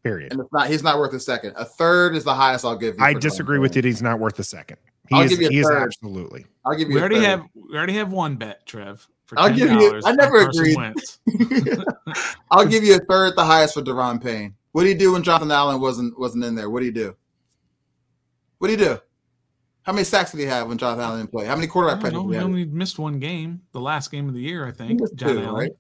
Period. 0.03 0.31
And 0.33 0.41
it's 0.41 0.51
not. 0.51 0.67
He's 0.69 0.83
not 0.83 0.97
worth 0.97 1.13
a 1.13 1.19
second. 1.19 1.53
A 1.55 1.63
third 1.63 2.15
is 2.15 2.23
the 2.23 2.33
highest 2.33 2.65
I'll 2.65 2.75
give 2.77 2.95
you. 2.97 3.03
I 3.05 3.13
disagree 3.13 3.59
with 3.59 3.75
you. 3.75 3.81
He's 3.83 4.01
not 4.01 4.19
worth 4.19 4.39
a 4.39 4.43
second. 4.43 4.77
He 5.07 5.15
I'll 5.15 5.21
is, 5.21 5.29
give 5.31 5.41
you 5.41 5.47
a 5.47 5.51
he 5.51 5.59
is 5.59 5.69
absolutely. 5.69 6.45
I'll 6.65 6.75
give 6.75 6.89
you. 6.89 6.95
We 6.95 6.99
a 6.99 7.03
already 7.03 7.15
third. 7.17 7.25
have 7.25 7.43
we 7.53 7.77
already 7.77 7.93
have 7.93 8.11
one 8.11 8.35
bet, 8.35 8.65
Trev. 8.65 9.07
For 9.31 9.39
I'll 9.39 9.53
give 9.55 9.71
you- 9.71 10.01
I 10.03 10.11
never 10.11 10.41
agreed. 10.41 10.77
I'll 12.51 12.65
give 12.65 12.83
you 12.83 12.95
a 12.95 12.99
third, 12.99 13.37
the 13.37 13.45
highest 13.45 13.73
for 13.75 13.81
Daron 13.81 14.21
Payne. 14.21 14.55
What 14.73 14.83
do 14.83 14.89
you 14.89 14.95
do 14.95 15.13
when 15.13 15.23
Jonathan 15.23 15.51
Allen 15.51 15.79
wasn't 15.79 16.19
wasn't 16.19 16.43
in 16.43 16.53
there? 16.53 16.69
What 16.69 16.81
do 16.81 16.85
you 16.85 16.91
do? 16.91 17.15
What 18.57 18.67
do 18.67 18.71
you 18.73 18.77
do? 18.77 18.99
How 19.83 19.93
many 19.93 20.03
sacks 20.03 20.31
did 20.31 20.41
he 20.41 20.45
have 20.47 20.67
when 20.67 20.77
Jonathan 20.77 21.03
Allen 21.05 21.19
didn't 21.21 21.31
play? 21.31 21.45
How 21.45 21.55
many 21.55 21.67
I 21.67 21.69
quarterback 21.71 22.11
don't 22.11 22.13
know. 22.13 22.27
He 22.29 22.35
he 22.37 22.43
only 22.43 22.65
missed 22.65 22.99
one 22.99 23.19
game, 23.19 23.61
the 23.71 23.79
last 23.79 24.11
game 24.11 24.27
of 24.27 24.33
the 24.33 24.41
year, 24.41 24.65
I 24.65 24.71
He 24.71 24.73
think. 24.73 24.99
missed 24.99 25.15
John 25.15 25.29
two, 25.35 25.41
Allen. 25.43 25.53
right? 25.55 25.71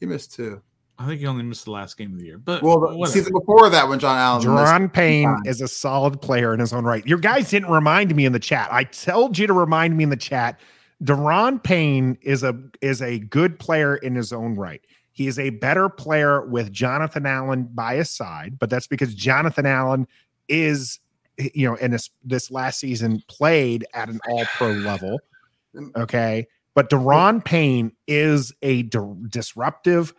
He 0.00 0.06
missed 0.06 0.32
two. 0.34 0.62
I 0.98 1.06
think 1.06 1.20
he 1.20 1.26
only 1.26 1.42
missed 1.44 1.66
the 1.66 1.70
last 1.70 1.96
game 1.98 2.12
of 2.14 2.18
the 2.18 2.24
year. 2.24 2.38
But 2.38 2.62
Well, 2.62 2.80
the 2.80 2.96
whatever. 2.96 3.06
season 3.12 3.32
before 3.32 3.68
that, 3.70 3.88
when 3.88 3.98
John 3.98 4.16
Allen 4.18 4.82
missed, 4.82 4.92
Payne 4.94 5.36
is 5.44 5.60
a 5.60 5.68
solid 5.68 6.20
player 6.22 6.52
in 6.54 6.60
his 6.60 6.72
own 6.72 6.84
right. 6.84 7.06
Your 7.06 7.18
guys 7.18 7.50
didn't 7.50 7.70
remind 7.70 8.14
me 8.16 8.24
in 8.26 8.32
the 8.32 8.38
chat. 8.40 8.68
I 8.72 8.84
told 8.84 9.38
you 9.38 9.46
to 9.46 9.52
remind 9.52 9.96
me 9.96 10.04
in 10.04 10.10
the 10.10 10.16
chat. 10.16 10.58
Daron 11.02 11.62
Payne 11.62 12.18
is 12.22 12.42
a 12.42 12.58
is 12.80 13.00
a 13.00 13.18
good 13.18 13.58
player 13.58 13.96
in 13.96 14.14
his 14.14 14.32
own 14.32 14.54
right. 14.56 14.82
He 15.12 15.26
is 15.26 15.38
a 15.38 15.50
better 15.50 15.88
player 15.88 16.46
with 16.46 16.72
Jonathan 16.72 17.26
Allen 17.26 17.68
by 17.72 17.96
his 17.96 18.10
side, 18.10 18.58
but 18.58 18.70
that's 18.70 18.86
because 18.86 19.14
Jonathan 19.14 19.66
Allen 19.66 20.06
is 20.48 20.98
you 21.54 21.68
know 21.68 21.74
in 21.76 21.90
this 21.90 22.10
this 22.22 22.50
last 22.50 22.80
season 22.80 23.22
played 23.28 23.84
at 23.94 24.08
an 24.08 24.20
all 24.28 24.44
pro 24.56 24.72
level. 24.72 25.18
Okay. 25.96 26.46
But 26.74 26.90
Daron 26.90 27.44
Payne 27.44 27.92
is 28.06 28.52
a 28.62 28.82
di- 28.84 29.14
disruptive, 29.28 30.14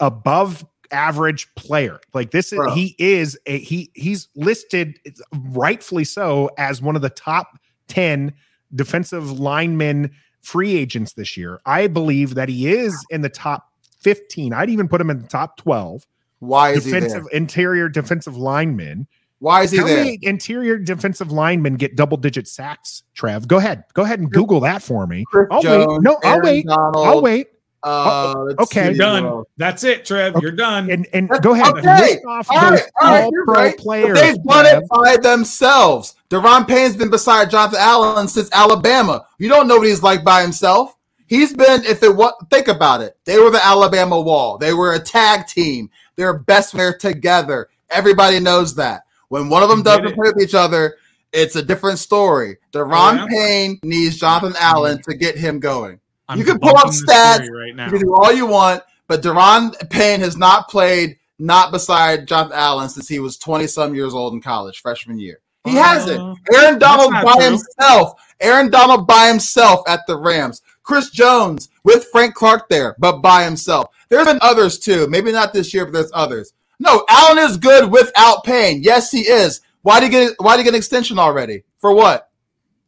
above 0.00 0.64
average 0.90 1.52
player. 1.54 2.00
Like 2.14 2.30
this 2.30 2.52
is 2.52 2.58
Bro. 2.58 2.74
he 2.74 2.94
is 2.98 3.38
a 3.46 3.58
he 3.58 3.90
he's 3.94 4.28
listed 4.36 4.98
rightfully 5.32 6.04
so 6.04 6.50
as 6.58 6.80
one 6.80 6.96
of 6.96 7.02
the 7.02 7.10
top 7.10 7.58
10 7.88 8.32
defensive 8.74 9.38
linemen 9.38 10.10
free 10.40 10.76
agents 10.76 11.12
this 11.14 11.36
year. 11.36 11.60
I 11.66 11.86
believe 11.86 12.34
that 12.34 12.48
he 12.48 12.68
is 12.68 12.96
in 13.10 13.22
the 13.22 13.28
top 13.28 13.68
15. 14.00 14.52
I'd 14.52 14.70
even 14.70 14.88
put 14.88 15.00
him 15.00 15.10
in 15.10 15.20
the 15.22 15.28
top 15.28 15.56
12 15.58 16.06
why 16.40 16.70
is 16.70 16.84
defensive 16.84 17.24
he 17.24 17.28
there? 17.30 17.36
interior 17.36 17.88
defensive 17.88 18.36
linemen. 18.36 19.08
Why 19.40 19.62
is 19.62 19.70
he 19.70 19.78
How 19.78 19.84
there? 19.86 19.96
many 20.04 20.18
interior 20.22 20.78
defensive 20.78 21.30
linemen 21.32 21.76
get 21.76 21.96
double 21.96 22.16
digit 22.16 22.48
sacks, 22.48 23.02
Trev? 23.14 23.46
Go 23.48 23.56
ahead. 23.58 23.84
Go 23.94 24.02
ahead 24.02 24.20
and 24.20 24.30
Google 24.30 24.60
that 24.60 24.82
for 24.82 25.06
me. 25.06 25.24
Chris 25.26 25.48
I'll 25.50 25.62
Jones, 25.62 25.86
wait. 25.88 26.02
No, 26.02 26.18
I'll 26.24 26.40
wait. 26.42 26.66
Donald, 26.66 27.06
I'll 27.06 27.22
wait. 27.22 27.48
Uh, 27.82 28.34
okay. 28.58 28.92
see, 28.92 28.98
done. 28.98 29.24
uh, 29.24 29.42
That's 29.56 29.84
it, 29.84 30.04
Trev. 30.04 30.34
Okay. 30.36 30.42
You're 30.42 30.52
done. 30.56 30.90
And 30.90 31.06
and 31.12 31.28
go 31.42 31.52
ahead. 31.52 31.74
okay. 31.76 32.00
List 32.00 32.18
off 32.26 32.50
all 32.50 32.56
right. 32.70 32.82
all, 33.00 33.06
all 33.08 33.12
right. 33.14 33.30
you're 33.32 33.40
all-pro 33.48 33.54
right. 33.54 33.78
Players. 33.78 34.20
They've 34.20 34.42
done 34.44 34.64
Trev. 34.64 34.82
it 34.82 34.88
by 34.88 35.16
themselves. 35.22 36.16
Daron 36.30 36.66
Payne's 36.66 36.96
been 36.96 37.10
beside 37.10 37.50
Jonathan 37.50 37.78
Allen 37.80 38.26
since 38.28 38.50
Alabama. 38.52 39.26
You 39.38 39.48
don't 39.48 39.68
know 39.68 39.76
what 39.78 39.86
he's 39.86 40.02
like 40.02 40.24
by 40.24 40.42
himself. 40.42 40.96
He's 41.26 41.52
been, 41.54 41.84
if 41.84 42.02
it 42.02 42.14
was, 42.14 42.32
think 42.50 42.68
about 42.68 43.02
it. 43.02 43.16
They 43.26 43.38
were 43.38 43.50
the 43.50 43.64
Alabama 43.64 44.18
wall. 44.20 44.56
They 44.58 44.72
were 44.72 44.94
a 44.94 44.98
tag 44.98 45.46
team. 45.46 45.90
They're 46.16 46.38
best 46.38 46.72
when 46.72 46.78
they're 46.78 46.96
together. 46.96 47.68
Everybody 47.90 48.40
knows 48.40 48.74
that. 48.76 49.02
When 49.28 49.50
one 49.50 49.62
of 49.62 49.68
them 49.68 49.82
doesn't 49.82 50.06
it. 50.06 50.14
play 50.14 50.32
with 50.34 50.42
each 50.42 50.54
other, 50.54 50.96
it's 51.34 51.54
a 51.56 51.62
different 51.62 51.98
story. 51.98 52.56
Daron 52.72 53.20
Oh, 53.20 53.26
yeah? 53.26 53.26
Payne 53.28 53.78
needs 53.82 54.16
Jonathan 54.16 54.54
Allen 54.58 55.02
to 55.02 55.14
get 55.14 55.36
him 55.36 55.60
going. 55.60 56.00
I'm 56.28 56.38
you 56.38 56.44
can 56.44 56.58
pull 56.58 56.76
up 56.76 56.88
stats. 56.88 57.48
right 57.50 57.74
now. 57.74 57.86
You 57.86 57.92
can 57.92 58.00
do 58.02 58.14
all 58.14 58.32
you 58.32 58.46
want, 58.46 58.82
but 59.06 59.22
Daron 59.22 59.72
Payne 59.90 60.20
has 60.20 60.36
not 60.36 60.68
played 60.68 61.16
not 61.38 61.70
beside 61.72 62.26
Jonathan 62.26 62.56
Allen 62.58 62.88
since 62.88 63.08
he 63.08 63.18
was 63.20 63.36
20 63.38 63.66
some 63.66 63.94
years 63.94 64.12
old 64.14 64.34
in 64.34 64.40
college, 64.40 64.80
freshman 64.80 65.18
year. 65.18 65.40
He 65.64 65.78
Uh, 65.78 65.82
hasn't. 65.82 66.38
Aaron 66.52 66.78
Donald 66.78 67.12
by 67.12 67.22
true. 67.34 67.44
himself. 67.44 68.14
Aaron 68.40 68.70
Donald 68.70 69.06
by 69.06 69.28
himself 69.28 69.80
at 69.88 70.00
the 70.06 70.16
Rams. 70.16 70.62
Chris 70.82 71.10
Jones 71.10 71.68
with 71.84 72.06
Frank 72.12 72.34
Clark 72.34 72.68
there, 72.68 72.96
but 72.98 73.20
by 73.20 73.44
himself. 73.44 73.88
There's 74.08 74.26
been 74.26 74.38
others 74.42 74.78
too. 74.78 75.06
Maybe 75.08 75.32
not 75.32 75.52
this 75.52 75.72
year, 75.74 75.84
but 75.84 75.92
there's 75.92 76.10
others. 76.14 76.52
No, 76.80 77.04
Allen 77.10 77.38
is 77.38 77.56
good 77.56 77.90
without 77.90 78.44
Payne. 78.44 78.82
Yes, 78.82 79.10
he 79.10 79.20
is. 79.22 79.60
Why 79.82 80.00
did 80.00 80.06
he 80.06 80.10
get 80.10 80.34
why 80.38 80.56
did 80.56 80.60
he 80.60 80.64
get 80.64 80.74
an 80.74 80.78
extension 80.78 81.18
already? 81.18 81.62
For 81.78 81.92
what? 81.92 82.27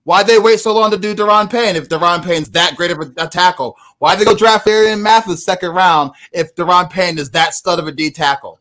Why'd 0.05 0.27
they 0.27 0.39
wait 0.39 0.61
so 0.61 0.75
long 0.75 0.91
to 0.91 0.97
do 0.97 1.15
Daron 1.15 1.51
Payne 1.51 1.77
if 1.77 1.89
Daron 1.89 2.25
Payne's 2.25 2.51
that 2.51 2.77
great 2.77 2.91
of 2.91 2.99
a, 2.99 3.25
a 3.25 3.29
tackle? 3.29 3.77
Why'd 3.99 4.19
they 4.19 4.25
go 4.25 4.35
draft 4.35 4.67
Arian 4.67 5.03
Mathis 5.03 5.45
second 5.45 5.73
round 5.73 6.13
if 6.33 6.55
Daron 6.55 6.91
Payne 6.91 7.19
is 7.19 7.31
that 7.31 7.55
stud 7.55 7.79
of 7.79 7.87
a 7.87 7.93
D 7.93 8.11
tackle? 8.11 8.59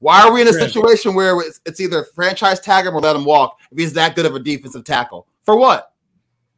Why 0.00 0.22
are 0.22 0.32
we 0.32 0.42
in 0.42 0.48
a 0.48 0.52
situation 0.52 1.14
where 1.14 1.40
it's, 1.40 1.60
it's 1.64 1.80
either 1.80 2.04
franchise 2.14 2.58
tag 2.60 2.86
him 2.86 2.94
or 2.94 3.00
let 3.00 3.14
him 3.16 3.24
walk 3.24 3.58
if 3.70 3.78
he's 3.78 3.92
that 3.92 4.16
good 4.16 4.26
of 4.26 4.34
a 4.34 4.40
defensive 4.40 4.84
tackle? 4.84 5.26
For 5.44 5.56
what? 5.56 5.92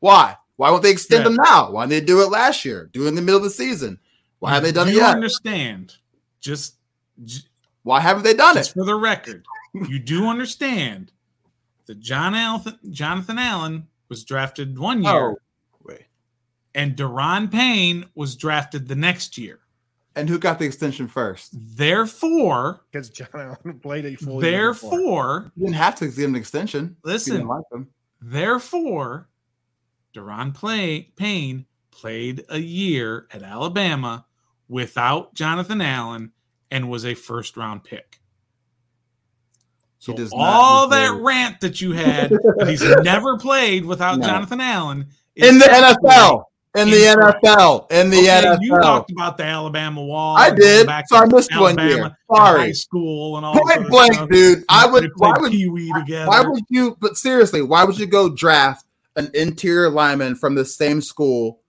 Why? 0.00 0.36
Why 0.56 0.70
won't 0.70 0.82
they 0.82 0.90
extend 0.90 1.26
him 1.26 1.36
now? 1.36 1.70
Why 1.70 1.86
didn't 1.86 2.00
they 2.00 2.06
do 2.06 2.22
it 2.22 2.30
last 2.30 2.64
year? 2.64 2.88
Do 2.92 3.04
it 3.04 3.08
in 3.08 3.14
the 3.14 3.22
middle 3.22 3.38
of 3.38 3.44
the 3.44 3.50
season? 3.50 3.98
Why 4.38 4.50
haven't 4.50 4.64
they 4.64 4.72
done 4.72 4.88
it 4.88 4.92
you 4.92 4.98
yet? 5.00 5.14
understand? 5.14 5.94
Just, 6.40 6.76
j- 7.24 7.42
Why 7.82 8.00
haven't 8.00 8.22
they 8.22 8.34
done 8.34 8.54
just 8.54 8.70
it? 8.70 8.74
for 8.74 8.84
the 8.84 8.94
record, 8.94 9.44
you 9.88 9.98
do 9.98 10.26
understand 10.26 11.12
that 11.86 12.00
John 12.00 12.34
Allen, 12.34 12.78
Jonathan 12.90 13.38
Allen 13.38 13.86
was 14.08 14.24
drafted 14.24 14.78
one 14.78 15.04
oh, 15.06 15.10
year, 15.12 15.30
Oh, 15.30 15.38
wait. 15.82 16.04
and 16.74 16.96
Daron 16.96 17.50
Payne 17.50 18.06
was 18.14 18.36
drafted 18.36 18.88
the 18.88 18.94
next 18.96 19.36
year. 19.38 19.60
And 20.16 20.28
who 20.28 20.38
got 20.38 20.60
the 20.60 20.64
extension 20.64 21.08
first? 21.08 21.50
Therefore, 21.76 22.82
because 22.92 23.08
John 23.10 23.26
Allen 23.34 23.80
played 23.80 24.04
a 24.06 24.14
full. 24.14 24.38
therefore, 24.38 25.50
You 25.56 25.66
didn't 25.66 25.76
have 25.76 25.96
to 25.96 26.06
give 26.06 26.18
him 26.18 26.34
an 26.34 26.40
extension. 26.40 26.96
listen, 27.04 27.32
didn't 27.34 27.48
like 27.48 27.64
him. 27.72 27.88
therefore, 28.20 29.28
Daron 30.14 30.54
play, 30.54 31.12
Payne 31.16 31.66
played 31.90 32.44
a 32.48 32.58
year 32.58 33.26
at 33.32 33.42
Alabama 33.42 34.26
without 34.68 35.34
Jonathan 35.34 35.80
Allen 35.80 36.30
and 36.70 36.88
was 36.88 37.04
a 37.04 37.14
first 37.14 37.56
round 37.56 37.82
pick. 37.82 38.20
He 40.06 40.26
So 40.26 40.36
all 40.36 40.88
that 40.88 41.08
deserve- 41.10 41.20
rant 41.22 41.60
that 41.60 41.80
you 41.80 41.92
had, 41.92 42.30
that 42.58 42.66
he's 42.68 42.82
never 43.02 43.38
played 43.38 43.84
without 43.84 44.18
No. 44.18 44.26
Jonathan 44.26 44.60
Allen 44.60 45.06
in 45.36 45.58
the 45.58 45.64
NFL. 45.64 46.44
In 46.76 46.90
the. 46.90 46.96
NFL. 46.96 47.90
In 47.92 48.10
the 48.10 48.18
Okay, 48.18 48.56
You 48.60 48.72
talked 48.80 49.12
about 49.12 49.36
the 49.36 49.44
Alabama 49.44 50.02
wall. 50.02 50.36
I 50.36 50.50
did, 50.50 50.86
back 50.88 51.04
so 51.08 51.16
I 51.16 51.26
missed 51.26 51.52
one 51.52 51.78
Alabama 51.78 51.88
year. 51.88 52.18
Sorry. 52.34 52.60
High 52.60 52.72
school 52.72 53.36
and 53.36 53.46
all 53.46 53.54
Point 53.54 53.88
blank, 53.88 54.14
stuff. 54.14 54.28
dude. 54.28 54.64
I 54.68 54.86
would. 54.86 55.08
Why 55.16 55.34
would? 55.38 55.52
Pee 55.52 55.68
Wee 55.68 55.92
together? 55.92 56.28
Why 56.28 56.40
would 56.42 56.64
you? 56.68 56.96
But 57.00 57.16
seriously, 57.16 57.62
why 57.62 57.84
would 57.84 57.96
you 57.96 58.06
go 58.06 58.28
draft 58.28 58.84
an 59.14 59.30
interior 59.34 59.88
lineman 59.88 60.34
from 60.34 60.56
the 60.56 60.64
same 60.64 61.00
school 61.00 61.60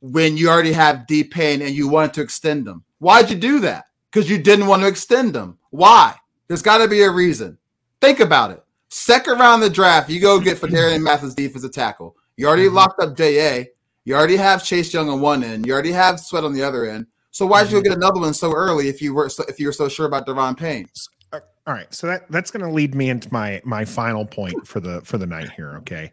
when 0.00 0.38
you 0.38 0.48
already 0.48 0.72
have 0.72 1.06
D 1.06 1.22
Payne 1.24 1.60
and 1.60 1.74
you 1.74 1.86
wanted 1.86 2.14
to 2.14 2.22
extend 2.22 2.66
them? 2.66 2.84
Why'd 3.00 3.28
you 3.30 3.36
do 3.36 3.60
that? 3.60 3.84
Because 4.10 4.30
you 4.30 4.38
didn't 4.38 4.66
want 4.66 4.80
to 4.82 4.88
extend 4.88 5.34
them. 5.34 5.58
Why? 5.70 6.14
There's 6.50 6.62
got 6.62 6.78
to 6.78 6.88
be 6.88 7.02
a 7.02 7.10
reason. 7.10 7.56
Think 8.00 8.18
about 8.18 8.50
it. 8.50 8.60
Second 8.88 9.38
round 9.38 9.62
of 9.62 9.68
the 9.68 9.72
draft, 9.72 10.10
you 10.10 10.18
go 10.18 10.40
get 10.40 10.58
Phidarian 10.58 11.00
Mathis 11.04 11.32
defensive 11.32 11.70
tackle. 11.70 12.16
You 12.36 12.48
already 12.48 12.64
Mhm. 12.66 12.72
locked 12.74 13.00
up 13.00 13.16
JA. 13.16 13.66
You 14.04 14.16
already 14.16 14.36
have 14.36 14.64
Chase 14.64 14.92
Young 14.92 15.08
on 15.08 15.20
one 15.20 15.44
end. 15.44 15.64
You 15.64 15.72
already 15.72 15.92
have 15.92 16.18
Sweat 16.18 16.42
on 16.42 16.52
the 16.52 16.64
other 16.64 16.86
end. 16.86 17.06
So 17.30 17.46
why'd 17.46 17.68
you 17.70 17.74
go 17.74 17.82
get 17.82 17.92
another 17.96 18.18
one 18.18 18.34
so 18.34 18.52
early 18.52 18.88
if 18.88 19.00
you 19.00 19.14
were 19.14 19.28
so, 19.28 19.44
if 19.46 19.60
you 19.60 19.66
were 19.68 19.72
so 19.72 19.88
sure 19.88 20.06
about 20.06 20.26
Devon 20.26 20.56
Payne? 20.56 20.88
All 21.32 21.74
right, 21.74 21.94
so 21.94 22.08
that 22.08 22.28
that's 22.32 22.50
going 22.50 22.64
to 22.64 22.72
lead 22.72 22.96
me 22.96 23.10
into 23.10 23.32
my 23.32 23.62
my 23.64 23.84
final 23.84 24.26
point 24.26 24.66
for 24.66 24.80
the 24.80 25.00
for 25.02 25.18
the 25.18 25.26
night 25.28 25.52
here. 25.52 25.76
Okay, 25.76 26.10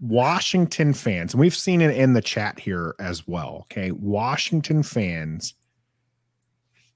Washington 0.00 0.94
fans, 0.94 1.34
and 1.34 1.40
we've 1.40 1.54
seen 1.54 1.82
it 1.82 1.94
in 1.94 2.14
the 2.14 2.22
chat 2.22 2.58
here 2.58 2.94
as 2.98 3.28
well. 3.28 3.66
Okay, 3.70 3.90
Washington 3.90 4.82
fans 4.82 5.52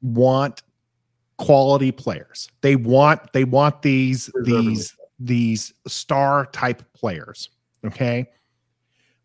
want 0.00 0.62
quality 1.40 1.90
players. 1.90 2.50
They 2.60 2.76
want 2.76 3.32
they 3.32 3.44
want 3.44 3.80
these 3.80 4.30
these 4.44 4.94
these 5.18 5.72
star 5.86 6.46
type 6.46 6.82
players. 6.92 7.48
Okay, 7.84 8.28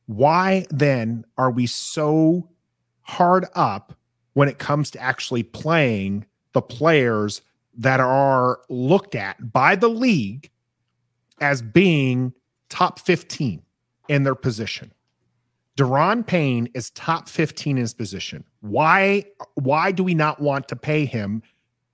why 0.05 0.65
then 0.69 1.25
are 1.37 1.51
we 1.51 1.67
so 1.67 2.49
hard 3.01 3.45
up 3.53 3.93
when 4.33 4.47
it 4.47 4.57
comes 4.57 4.89
to 4.91 4.99
actually 4.99 5.43
playing 5.43 6.25
the 6.53 6.61
players 6.61 7.41
that 7.77 7.99
are 7.99 8.59
looked 8.69 9.13
at 9.13 9.51
by 9.51 9.75
the 9.75 9.89
league 9.89 10.49
as 11.41 11.61
being 11.61 12.33
top 12.69 12.97
15 12.99 13.61
in 14.07 14.23
their 14.23 14.35
position. 14.35 14.91
Daron 15.77 16.25
Payne 16.25 16.69
is 16.73 16.91
top 16.91 17.27
15 17.27 17.75
in 17.75 17.81
his 17.81 17.93
position. 17.93 18.45
Why 18.61 19.25
why 19.55 19.91
do 19.91 20.03
we 20.05 20.13
not 20.13 20.39
want 20.39 20.69
to 20.69 20.77
pay 20.77 21.03
him 21.03 21.43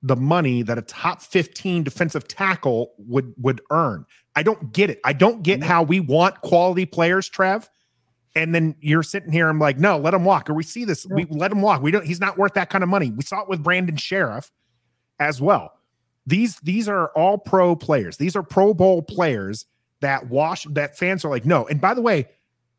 the 0.04 0.16
money 0.16 0.64
that 0.64 0.78
a 0.78 0.82
top 0.82 1.22
15 1.22 1.84
defensive 1.84 2.28
tackle 2.28 2.94
would 2.98 3.34
would 3.38 3.62
earn? 3.70 4.06
I 4.36 4.44
don't 4.44 4.74
get 4.74 4.90
it. 4.90 5.00
I 5.04 5.14
don't 5.14 5.44
get 5.44 5.60
mm-hmm. 5.60 5.70
how 5.70 5.84
we 5.84 6.00
want 6.00 6.42
quality 6.42 6.86
players, 6.86 7.30
Trev. 7.30 7.70
And 8.34 8.56
then 8.56 8.76
you're 8.80 9.04
sitting 9.04 9.32
here. 9.32 9.50
I'm 9.50 9.60
like, 9.60 9.78
no, 9.78 9.98
let 9.98 10.14
him 10.14 10.24
walk. 10.24 10.50
Or 10.50 10.54
we 10.54 10.64
see 10.64 10.86
this. 10.86 11.06
We 11.06 11.26
let 11.30 11.52
him 11.52 11.62
walk. 11.62 11.82
We 11.82 11.92
don't. 11.92 12.06
He's 12.06 12.22
not 12.22 12.38
worth 12.38 12.54
that 12.54 12.70
kind 12.70 12.82
of 12.82 12.90
money. 12.90 13.12
We 13.12 13.24
saw 13.24 13.42
it 13.42 13.50
with 13.50 13.62
Brandon 13.62 13.98
Scherff 13.98 14.52
as 15.20 15.42
well. 15.42 15.74
These 16.26 16.60
these 16.62 16.88
are 16.88 17.08
all 17.10 17.38
pro 17.38 17.76
players. 17.76 18.18
These 18.18 18.36
are 18.36 18.44
Pro 18.44 18.74
Bowl 18.74 19.02
players 19.02 19.66
that 20.00 20.30
wash 20.30 20.66
that 20.72 20.98
fans 20.98 21.26
are 21.26 21.30
like, 21.30 21.46
no. 21.46 21.68
And 21.68 21.82
by 21.82 21.94
the 21.94 22.02
way, 22.02 22.28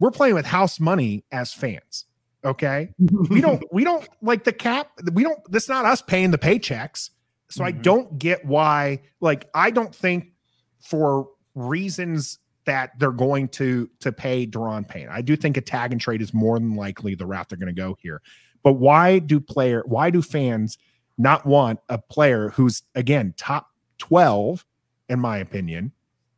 we're 0.01 0.11
playing 0.11 0.35
with 0.35 0.47
house 0.47 0.81
money 0.81 1.25
as 1.33 1.53
fans. 1.53 2.07
Okay. 2.45 2.91
We 3.31 3.41
don't 3.47 3.63
we 3.73 3.85
don't 3.85 4.09
like 4.21 4.45
the 4.45 4.53
cap. 4.53 4.91
We 5.13 5.23
don't 5.23 5.39
that's 5.51 5.69
not 5.69 5.85
us 5.85 6.03
paying 6.03 6.31
the 6.31 6.39
paychecks. 6.39 7.11
So 7.51 7.65
I 7.65 7.73
Mhm. 7.73 7.83
don't 7.83 8.19
get 8.19 8.45
why, 8.47 9.01
like, 9.21 9.49
I 9.55 9.71
don't 9.71 9.95
think 9.95 10.33
for 10.81 11.29
reasons 11.55 12.39
that 12.65 12.99
they're 12.99 13.13
going 13.13 13.49
to 13.49 13.91
to 14.01 14.13
pay 14.13 14.47
Daron 14.47 14.89
Payne. 14.89 15.09
I 15.11 15.21
do 15.23 15.37
think 15.37 15.57
a 15.57 15.61
tag 15.61 15.93
and 15.93 16.01
trade 16.01 16.23
is 16.23 16.33
more 16.33 16.59
than 16.59 16.77
likely 16.77 17.15
the 17.15 17.27
route 17.27 17.49
they're 17.49 17.59
going 17.59 17.75
to 17.75 17.81
go 17.81 17.97
here. 18.01 18.23
But 18.63 18.75
why 18.75 19.19
do 19.19 19.39
player 19.41 19.83
why 19.87 20.11
do 20.11 20.23
fans 20.23 20.79
not 21.19 21.45
want 21.45 21.81
a 21.89 21.99
player 21.99 22.51
who's 22.51 22.83
again 22.95 23.35
top 23.37 23.69
12 23.99 24.65
in 25.09 25.21
my 25.21 25.39
opinion 25.39 25.93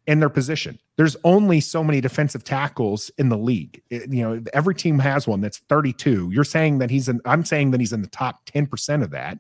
in 0.06 0.20
their 0.20 0.30
position? 0.30 0.78
There's 0.96 1.16
only 1.24 1.60
so 1.60 1.82
many 1.82 2.00
defensive 2.00 2.44
tackles 2.44 3.10
in 3.18 3.28
the 3.28 3.36
league. 3.38 3.82
It- 3.90 4.12
you 4.12 4.22
know, 4.22 4.42
every 4.52 4.74
team 4.74 4.98
has 5.00 5.26
one 5.26 5.40
that's 5.40 5.58
32. 5.68 6.30
You're 6.32 6.44
saying 6.44 6.78
that 6.78 6.90
he's 6.90 7.08
in 7.08 7.20
I'm 7.24 7.44
saying 7.44 7.72
that 7.72 7.80
he's 7.80 7.92
in 7.92 8.02
the 8.02 8.08
top 8.08 8.44
10% 8.46 9.02
of 9.02 9.10
that. 9.10 9.38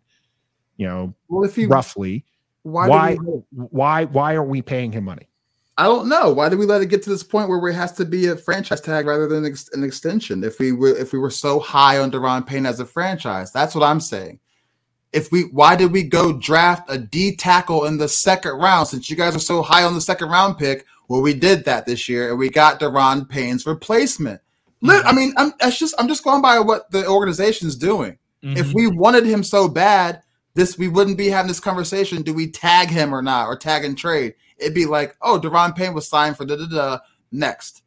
You 0.76 0.86
know, 0.88 1.14
Well, 1.28 1.44
if 1.44 1.54
he 1.54 1.66
roughly. 1.66 2.24
why 2.62 2.88
Why 2.88 3.16
why 3.52 4.04
why 4.06 4.34
are 4.34 4.42
we 4.42 4.62
paying 4.62 4.90
him 4.92 5.04
money? 5.04 5.28
I 5.76 5.84
don't 5.84 6.08
know. 6.08 6.32
Why 6.32 6.48
did 6.48 6.58
we 6.60 6.66
let 6.66 6.82
it 6.82 6.86
get 6.86 7.02
to 7.02 7.10
this 7.10 7.24
point 7.24 7.48
where 7.48 7.68
it 7.68 7.74
has 7.74 7.92
to 7.94 8.04
be 8.04 8.26
a 8.28 8.36
franchise 8.36 8.80
tag 8.80 9.06
rather 9.06 9.26
than 9.26 9.44
ex- 9.44 9.70
an 9.72 9.82
extension? 9.82 10.44
If 10.44 10.58
we 10.58 10.72
were 10.72 10.96
if 10.96 11.12
we 11.12 11.18
were 11.18 11.30
so 11.30 11.58
high 11.60 11.98
on 11.98 12.10
Daron 12.10 12.46
Payne 12.46 12.66
as 12.66 12.80
a 12.80 12.86
franchise, 12.86 13.52
that's 13.52 13.74
what 13.74 13.84
I'm 13.84 14.00
saying. 14.00 14.38
If 15.12 15.30
we 15.30 15.42
why 15.42 15.76
did 15.76 15.92
we 15.92 16.02
go 16.04 16.32
draft 16.32 16.90
a 16.90 16.98
D 16.98 17.36
tackle 17.36 17.84
in 17.86 17.98
the 17.98 18.08
second 18.08 18.52
round 18.52 18.88
since 18.88 19.08
you 19.10 19.16
guys 19.16 19.36
are 19.36 19.40
so 19.40 19.62
high 19.62 19.84
on 19.84 19.94
the 19.94 20.00
second 20.00 20.28
round 20.28 20.58
pick? 20.58 20.86
Well, 21.08 21.22
we 21.22 21.34
did 21.34 21.64
that 21.66 21.86
this 21.86 22.08
year 22.08 22.30
and 22.30 22.38
we 22.38 22.48
got 22.48 22.80
Daron 22.80 23.28
Payne's 23.28 23.66
replacement. 23.66 24.40
Lit- 24.80 25.04
I 25.06 25.12
mean, 25.12 25.32
I'm 25.36 25.52
that's 25.60 25.78
just 25.78 25.94
I'm 25.98 26.08
just 26.08 26.24
going 26.24 26.42
by 26.42 26.58
what 26.60 26.90
the 26.90 27.06
organization's 27.06 27.76
doing. 27.76 28.18
If 28.42 28.68
Mhm. 28.68 28.74
we 28.74 28.86
wanted 28.88 29.24
him 29.24 29.42
so 29.42 29.68
bad, 29.68 30.22
this 30.54 30.76
we 30.76 30.88
wouldn't 30.88 31.16
be 31.16 31.28
having 31.28 31.48
this 31.48 31.60
conversation. 31.60 32.22
Do 32.22 32.34
we 32.34 32.50
tag 32.50 32.88
him 32.90 33.14
or 33.14 33.22
not, 33.22 33.46
or 33.48 33.56
tag 33.56 33.84
and 33.84 33.96
trade? 33.96 34.34
It'd 34.58 34.74
be 34.74 34.84
like, 34.86 35.16
oh, 35.22 35.40
Daron 35.40 35.74
Payne 35.74 35.94
was 35.94 36.08
signed 36.08 36.36
for 36.36 36.44
da 36.44 36.56
da 36.56 36.66
da 36.66 36.98
next. 37.32 37.82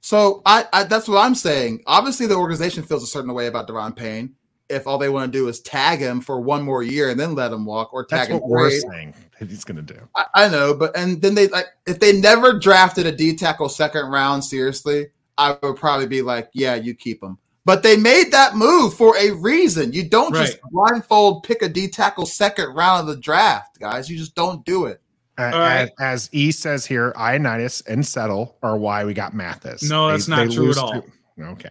So 0.00 0.40
I, 0.46 0.64
I 0.72 0.84
that's 0.84 1.08
what 1.08 1.18
I'm 1.18 1.34
saying. 1.34 1.82
Obviously, 1.86 2.26
the 2.26 2.36
organization 2.36 2.82
feels 2.82 3.02
a 3.02 3.06
certain 3.06 3.34
way 3.34 3.46
about 3.46 3.68
Daron 3.68 3.94
Payne. 3.94 4.34
If 4.68 4.86
all 4.86 4.98
they 4.98 5.08
want 5.08 5.32
to 5.32 5.38
do 5.38 5.48
is 5.48 5.60
tag 5.60 6.00
him 6.00 6.20
for 6.20 6.40
one 6.40 6.62
more 6.62 6.82
year 6.82 7.10
and 7.10 7.18
then 7.18 7.34
let 7.34 7.52
him 7.52 7.64
walk, 7.64 7.92
or 7.92 8.06
That's 8.08 8.26
tag 8.26 8.32
and 8.32 8.40
what 8.40 8.50
we're 8.50 8.70
saying 8.70 9.14
that 9.38 9.48
he's 9.48 9.64
going 9.64 9.84
to 9.84 9.94
do. 9.94 10.00
I, 10.14 10.26
I 10.34 10.48
know, 10.48 10.74
but 10.74 10.96
and 10.96 11.22
then 11.22 11.34
they 11.34 11.48
like 11.48 11.66
if 11.86 12.00
they 12.00 12.18
never 12.20 12.58
drafted 12.58 13.06
a 13.06 13.12
D 13.12 13.34
tackle 13.36 13.68
second 13.68 14.06
round 14.06 14.44
seriously, 14.44 15.06
I 15.38 15.56
would 15.62 15.76
probably 15.76 16.06
be 16.06 16.22
like, 16.22 16.50
yeah, 16.52 16.74
you 16.74 16.94
keep 16.94 17.22
him. 17.22 17.38
But 17.64 17.82
they 17.82 17.96
made 17.96 18.32
that 18.32 18.56
move 18.56 18.94
for 18.94 19.14
a 19.18 19.30
reason. 19.32 19.92
You 19.92 20.08
don't 20.08 20.34
just 20.34 20.58
blindfold 20.70 21.42
pick 21.42 21.60
a 21.62 21.68
D 21.68 21.88
tackle 21.88 22.24
second 22.24 22.74
round 22.74 23.08
of 23.08 23.14
the 23.14 23.20
draft, 23.20 23.78
guys. 23.78 24.08
You 24.08 24.16
just 24.16 24.34
don't 24.34 24.64
do 24.64 24.86
it. 24.86 25.02
Uh, 25.36 25.50
All 25.52 25.60
right. 25.60 25.82
as, 25.82 25.90
as 26.00 26.28
E 26.32 26.50
says 26.50 26.84
here, 26.84 27.12
Ioannidis 27.16 27.86
and 27.86 28.04
Settle 28.04 28.56
are 28.62 28.76
why 28.76 29.04
we 29.04 29.14
got 29.14 29.34
Mathis. 29.34 29.88
No, 29.88 30.08
that's 30.08 30.28
not 30.28 30.50
true 30.50 30.70
at 30.70 30.78
all. 30.78 31.02
to- 31.02 31.44
okay. 31.44 31.70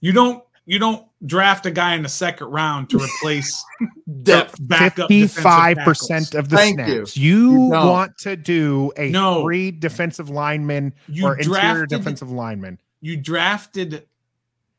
you 0.00 0.12
don't 0.12 0.44
you 0.68 0.78
don't 0.78 1.06
draft 1.24 1.64
a 1.64 1.70
guy 1.70 1.94
in 1.94 2.02
the 2.02 2.08
second 2.10 2.48
round 2.48 2.90
to 2.90 2.98
replace 2.98 3.64
Depth. 4.22 4.56
backup 4.60 5.08
Fifty-five 5.08 5.76
defensive 5.78 5.84
percent 5.84 6.34
of 6.34 6.48
the 6.50 6.56
Thank 6.56 6.74
snaps. 6.80 7.16
you. 7.16 7.24
You, 7.24 7.52
You 7.52 7.60
want 7.70 8.18
to 8.18 8.36
do 8.36 8.92
a 8.98 9.08
No. 9.10 9.42
three 9.42 9.70
defensive 9.70 10.28
lineman 10.30 10.92
You 11.08 11.24
or 11.26 11.38
interior 11.38 11.86
defensive 11.86 12.30
lineman. 12.30 12.78
you 13.00 13.16
drafted 13.16 14.06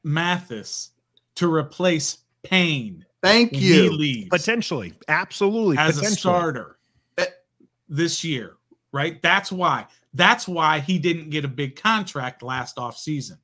Mathis 0.04 0.92
to 1.36 1.52
replace 1.54 2.20
Payne. 2.44 3.06
Thank 3.24 3.52
when 3.52 3.62
He 3.62 3.84
you. 3.84 3.92
leaves 3.92 4.30
Potentially, 4.30 4.94
absolutely, 5.08 5.78
as 5.78 5.98
a 5.98 6.06
starter 6.06 6.78
Eh. 7.18 7.26
this 7.90 8.24
year, 8.24 8.58
right? 8.94 9.22
That's 9.22 9.52
why. 9.52 9.88
That's 10.14 10.48
why 10.48 10.80
he 10.80 11.00
didn't 11.00 11.30
get 11.32 11.46
a 11.46 11.50
big 11.50 11.76
contract 11.76 12.42
last 12.44 12.78
offseason. 12.78 13.38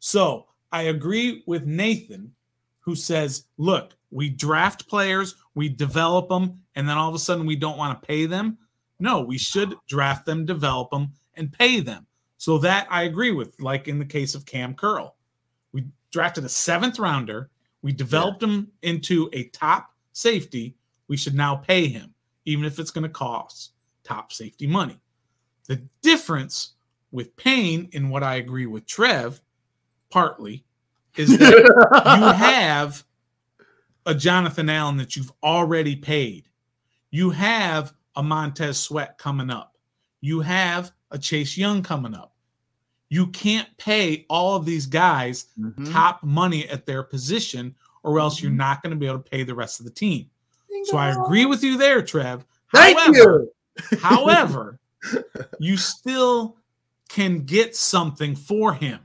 So 0.00 0.46
I 0.74 0.82
agree 0.82 1.44
with 1.46 1.66
Nathan, 1.66 2.34
who 2.80 2.96
says, 2.96 3.44
look, 3.58 3.92
we 4.10 4.28
draft 4.28 4.88
players, 4.88 5.36
we 5.54 5.68
develop 5.68 6.28
them, 6.28 6.60
and 6.74 6.88
then 6.88 6.96
all 6.96 7.08
of 7.08 7.14
a 7.14 7.18
sudden 7.20 7.46
we 7.46 7.54
don't 7.54 7.78
want 7.78 8.02
to 8.02 8.06
pay 8.06 8.26
them. 8.26 8.58
No, 8.98 9.20
we 9.20 9.38
should 9.38 9.76
draft 9.86 10.26
them, 10.26 10.44
develop 10.44 10.90
them, 10.90 11.12
and 11.34 11.52
pay 11.52 11.78
them. 11.78 12.06
So 12.38 12.58
that 12.58 12.88
I 12.90 13.04
agree 13.04 13.30
with, 13.30 13.54
like 13.60 13.86
in 13.86 14.00
the 14.00 14.04
case 14.04 14.34
of 14.34 14.46
Kam 14.46 14.74
Curl. 14.74 15.14
We 15.70 15.84
drafted 16.10 16.44
a 16.44 16.48
seventh 16.48 16.98
rounder, 16.98 17.50
we 17.82 17.92
developed 17.92 18.42
him 18.42 18.72
into 18.82 19.30
a 19.32 19.44
top 19.50 19.92
safety. 20.12 20.74
We 21.06 21.16
should 21.16 21.36
now 21.36 21.54
pay 21.54 21.86
him, 21.86 22.14
even 22.46 22.64
if 22.64 22.80
it's 22.80 22.90
going 22.90 23.04
to 23.04 23.08
cost 23.10 23.74
top 24.02 24.32
safety 24.32 24.66
money. 24.66 24.98
The 25.68 25.82
difference 26.02 26.72
with 27.12 27.36
Payne, 27.36 27.90
in 27.92 28.08
what 28.08 28.24
I 28.24 28.36
agree 28.36 28.66
with 28.66 28.86
Trev, 28.86 29.40
partly, 30.14 30.64
is 31.16 31.36
that 31.36 32.16
you 32.20 32.26
have 32.32 33.02
a 34.06 34.14
Jonathan 34.14 34.70
Allen 34.70 34.96
that 34.98 35.16
you've 35.16 35.32
already 35.42 35.96
paid. 35.96 36.48
You 37.10 37.30
have 37.30 37.92
a 38.14 38.22
Montez 38.22 38.78
Sweat 38.78 39.18
coming 39.18 39.50
up. 39.50 39.74
You 40.20 40.40
have 40.40 40.92
a 41.10 41.18
Chase 41.18 41.58
Young 41.58 41.82
coming 41.82 42.14
up. 42.14 42.32
You 43.08 43.26
can't 43.28 43.68
pay 43.76 44.24
all 44.30 44.54
of 44.54 44.64
these 44.64 44.86
guys 44.86 45.46
Mhm. 45.58 45.92
top 45.92 46.22
money 46.22 46.68
at 46.68 46.86
their 46.86 47.02
position, 47.02 47.74
or 48.04 48.20
else 48.20 48.40
you're 48.40 48.52
not 48.52 48.84
going 48.84 48.90
to 48.92 48.96
be 48.96 49.06
able 49.06 49.18
to 49.18 49.30
pay 49.30 49.42
the 49.42 49.54
rest 49.54 49.80
of 49.80 49.84
the 49.84 49.92
team. 49.92 50.30
So 50.84 50.96
I 50.96 51.10
agree 51.10 51.44
with 51.46 51.64
you 51.64 51.76
there, 51.76 52.02
Trev. 52.02 52.44
Thank 52.72 52.98
however, 53.00 53.46
you. 53.90 53.98
however, 53.98 54.78
you 55.58 55.76
still 55.76 56.56
can 57.08 57.40
get 57.40 57.74
something 57.74 58.36
for 58.36 58.74
him 58.74 59.00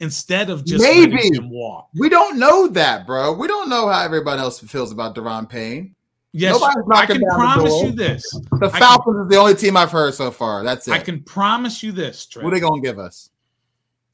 instead 0.00 0.50
of 0.50 0.64
just 0.64 0.82
Maybe. 0.82 1.16
him 1.34 1.50
walk. 1.50 1.88
We 1.94 2.08
don't 2.08 2.38
know 2.38 2.68
that, 2.68 3.06
bro. 3.06 3.32
We 3.32 3.46
don't 3.48 3.68
know 3.68 3.88
how 3.88 4.02
everybody 4.02 4.40
else 4.40 4.60
feels 4.60 4.92
about 4.92 5.14
Daron 5.14 5.48
Payne. 5.48 5.94
Yes, 6.32 6.54
Nobody's 6.60 6.84
I 6.92 7.06
can 7.06 7.20
promise 7.22 7.82
you 7.82 7.90
this. 7.90 8.22
The 8.30 8.66
I 8.66 8.70
can- 8.70 8.78
Falcons 8.78 9.16
is 9.24 9.28
the 9.30 9.36
only 9.36 9.54
team 9.54 9.76
I've 9.76 9.90
heard 9.90 10.14
so 10.14 10.30
far. 10.30 10.62
That's 10.62 10.86
it. 10.86 10.92
I 10.92 10.98
can 10.98 11.22
promise 11.22 11.82
you 11.82 11.90
this, 11.90 12.26
Trev. 12.26 12.44
what 12.44 12.52
are 12.52 12.56
they 12.56 12.60
gonna 12.60 12.80
give 12.82 12.98
us? 12.98 13.30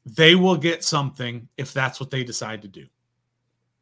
they 0.07 0.35
will 0.35 0.57
get 0.57 0.85
something 0.85 1.49
if 1.57 1.73
that's 1.73 1.99
what 1.99 2.11
they 2.11 2.23
decide 2.23 2.61
to 2.61 2.69
do. 2.69 2.87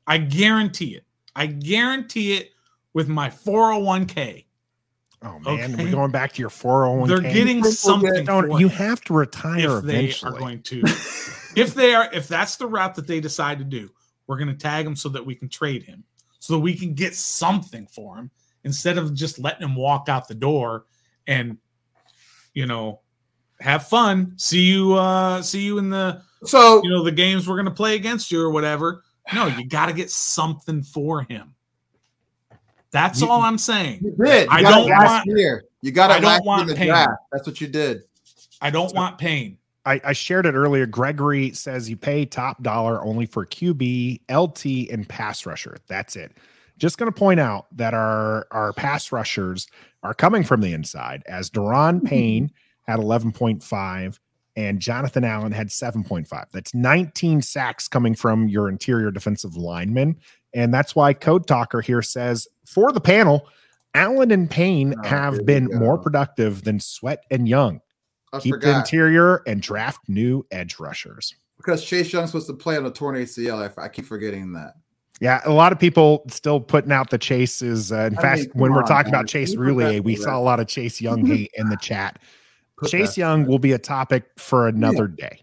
I 0.06 0.18
guarantee 0.18 0.94
it. 0.94 1.04
I 1.34 1.46
guarantee 1.46 2.34
it 2.34 2.52
with 2.94 3.08
my 3.08 3.28
401k. 3.28 4.44
Oh 5.24 5.38
man, 5.38 5.72
Okay. 5.74 5.84
we're 5.84 5.90
going 5.90 6.10
back 6.10 6.32
to 6.32 6.40
your 6.40 6.50
401k. 6.50 7.06
They're 7.06 7.20
getting 7.20 7.62
something 7.64 8.26
for 8.26 8.60
you 8.60 8.68
have 8.68 9.00
to 9.02 9.14
retire 9.14 9.78
if 9.78 9.84
they 9.84 10.04
eventually? 10.06 10.32
are 10.34 10.38
going 10.38 10.62
to. 10.62 10.80
if 11.56 11.74
they 11.74 11.94
are, 11.94 12.08
if 12.12 12.26
that's 12.28 12.56
the 12.56 12.66
route 12.66 12.94
that 12.96 13.06
they 13.06 13.20
decide 13.20 13.58
to 13.58 13.64
do, 13.64 13.90
we're 14.26 14.36
going 14.38 14.48
to 14.48 14.54
tag 14.54 14.86
him 14.86 14.96
so 14.96 15.08
that 15.10 15.24
we 15.24 15.34
can 15.34 15.48
trade 15.48 15.84
him, 15.84 16.04
so 16.40 16.54
that 16.54 16.60
we 16.60 16.74
can 16.74 16.94
get 16.94 17.14
something 17.14 17.86
for 17.86 18.16
him 18.16 18.30
instead 18.64 18.98
of 18.98 19.14
just 19.14 19.38
letting 19.38 19.62
him 19.62 19.76
walk 19.76 20.08
out 20.08 20.26
the 20.28 20.34
door 20.34 20.86
and, 21.26 21.58
you 22.54 22.66
know, 22.66 23.00
have 23.60 23.86
fun. 23.86 24.32
See 24.36 24.62
you, 24.62 24.94
uh, 24.94 25.42
see 25.42 25.62
you 25.62 25.78
in 25.78 25.88
the 25.90 26.22
So 26.44 26.82
you 26.82 26.90
know 26.90 27.04
the 27.04 27.12
games 27.12 27.48
we're 27.48 27.56
going 27.56 27.66
to 27.66 27.70
play 27.70 27.94
against 27.94 28.32
you 28.32 28.40
or 28.40 28.50
whatever. 28.50 29.04
No, 29.32 29.46
you 29.46 29.68
got 29.68 29.86
to 29.86 29.92
get 29.92 30.10
something 30.10 30.82
for 30.82 31.22
him. 31.22 31.54
That's 32.92 33.20
You- 33.20 33.28
all 33.28 33.42
I'm 33.42 33.58
saying. 33.58 34.00
you 34.02 34.14
did. 34.24 34.44
You 34.44 34.48
I 34.50 34.62
got 34.62 34.70
don't 34.70 34.86
it 34.86 34.90
last 34.90 35.26
want- 35.26 35.38
year. 35.38 35.64
You 35.80 35.92
got 35.92 36.10
I 36.10 36.14
don't 36.20 36.24
last 36.24 36.32
year 36.32 36.40
in 36.40 36.46
want 36.46 36.68
the 36.68 36.74
Payne. 36.74 36.88
draft. 36.88 37.10
That's 37.32 37.46
what 37.46 37.60
you 37.60 37.66
did. 37.68 38.02
I 38.60 38.70
don't 38.70 38.94
want 38.94 39.18
pain. 39.18 39.58
I, 39.84 40.00
I 40.04 40.12
shared 40.12 40.46
it 40.46 40.54
earlier. 40.54 40.86
Gregory 40.86 41.50
says 41.54 41.90
you 41.90 41.96
pay 41.96 42.24
top 42.24 42.62
dollar 42.62 43.02
only 43.04 43.26
for 43.26 43.44
QB, 43.44 44.20
LT, 44.30 44.88
and 44.92 45.08
pass 45.08 45.44
rusher. 45.44 45.76
That's 45.88 46.14
it. 46.14 46.36
Just 46.78 46.98
going 46.98 47.10
to 47.12 47.18
point 47.18 47.40
out 47.40 47.66
that 47.76 47.92
our 47.94 48.46
our 48.52 48.72
pass 48.72 49.10
rushers 49.10 49.66
are 50.04 50.14
coming 50.14 50.44
from 50.44 50.60
the 50.60 50.72
inside, 50.72 51.24
as 51.26 51.50
Daron 51.50 52.04
Payne 52.04 52.52
had 52.86 53.00
11.5 53.00 54.18
and 54.56 54.80
Jonathan 54.80 55.24
Allen 55.24 55.50
had 55.52 55.68
7.5. 55.68 56.44
That's 56.52 56.74
19 56.74 57.42
sacks 57.42 57.88
coming 57.88 58.14
from 58.14 58.48
your 58.48 58.68
interior 58.68 59.10
defensive 59.10 59.56
linemen. 59.56 60.16
And 60.54 60.72
that's 60.74 60.94
why 60.94 61.14
Code 61.14 61.46
Talker 61.46 61.80
here 61.80 62.02
says 62.02 62.46
for 62.72 62.92
the 62.92 63.00
panel, 63.00 63.48
Allen 63.94 64.30
and 64.30 64.50
Payne 64.50 64.94
Oh, 65.04 65.06
have 65.06 65.44
been 65.44 65.66
more 65.66 65.98
productive 65.98 66.64
than 66.64 66.80
Sweat 66.80 67.24
and 67.30 67.48
Young. 67.48 67.80
I 68.32 68.40
Keep 68.40 68.60
the 68.60 68.76
interior 68.78 69.42
and 69.46 69.60
draft 69.60 70.08
new 70.08 70.46
edge 70.50 70.78
rushers. 70.80 71.34
because 71.58 71.84
Chase 71.84 72.12
Young's 72.12 72.30
supposed 72.30 72.46
to 72.46 72.54
play 72.54 72.76
on 72.78 72.86
a 72.86 72.90
torn 72.90 73.14
ACL. 73.16 73.70
I, 73.78 73.82
I 73.82 73.88
keep 73.88 74.06
forgetting 74.06 74.52
that. 74.54 74.74
Yeah, 75.20 75.40
a 75.44 75.52
lot 75.52 75.70
of 75.72 75.78
people 75.78 76.24
still 76.28 76.58
putting 76.58 76.90
out 76.90 77.10
the 77.10 77.18
chases. 77.18 77.92
Uh, 77.92 78.08
in 78.10 78.18
I 78.18 78.22
fact, 78.22 78.40
mean, 78.40 78.50
when 78.54 78.70
come 78.70 78.76
we're 78.76 78.86
talking 78.86 79.12
man. 79.12 79.20
about 79.20 79.28
Chase 79.28 79.52
You 79.52 79.58
Roullier, 79.60 80.02
we 80.02 80.16
saw 80.16 80.36
a 80.38 80.40
lot 80.40 80.58
of 80.58 80.66
Chase 80.66 81.00
Young 81.00 81.24
hate 81.26 81.50
in 81.54 81.68
the 81.68 81.76
chat. 81.76 82.18
Put 82.78 82.90
Chase 82.90 83.10
that- 83.14 83.18
Young 83.20 83.46
will 83.46 83.58
be 83.60 83.72
a 83.72 83.78
topic 83.78 84.24
for 84.38 84.66
another 84.66 85.06
day. 85.06 85.42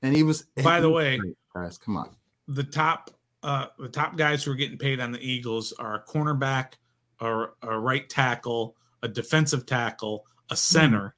and 0.00 0.14
he 0.16 0.22
was. 0.22 0.44
By 0.62 0.80
the 0.80 0.88
way- 0.90 1.20
guys, 1.54 1.76
come 1.76 1.96
on. 1.96 2.14
The 2.48 2.62
top, 2.64 3.10
uh, 3.42 3.66
the 3.78 3.88
top 3.88 4.16
guys 4.16 4.44
who 4.44 4.52
are 4.52 4.56
getting 4.56 4.78
paid 4.78 5.00
on 5.00 5.12
the 5.12 5.20
Eagles 5.20 5.72
are 5.78 5.94
a 5.94 6.02
cornerback, 6.04 6.74
or 7.20 7.54
a 7.62 7.78
right 7.78 8.08
tackle, 8.08 8.76
a 9.02 9.08
defensive 9.08 9.66
tackle, 9.66 10.26
a 10.50 10.56
center, 10.56 11.14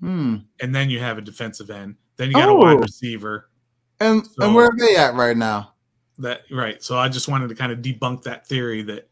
Hmm. 0.00 0.36
and 0.60 0.74
then 0.74 0.88
you 0.90 1.00
have 1.00 1.18
a 1.18 1.20
defensive 1.20 1.70
end. 1.70 1.96
Then 2.16 2.28
you 2.28 2.34
got 2.34 2.48
a 2.48 2.52
Oh. 2.52 2.56
wide 2.56 2.80
receiver. 2.80 3.50
And 4.00 4.24
So- 4.26 4.32
and 4.46 4.54
where 4.54 4.66
are 4.66 4.76
they 4.78 4.96
at 4.96 5.14
right 5.14 5.36
now? 5.36 5.74
That 6.18 6.42
right. 6.50 6.82
So 6.82 6.96
I 6.98 7.08
just 7.08 7.28
wanted 7.28 7.48
to 7.48 7.54
kind 7.54 7.72
of 7.72 7.78
debunk 7.78 8.22
that 8.22 8.46
theory 8.46 8.82
that 8.82 9.08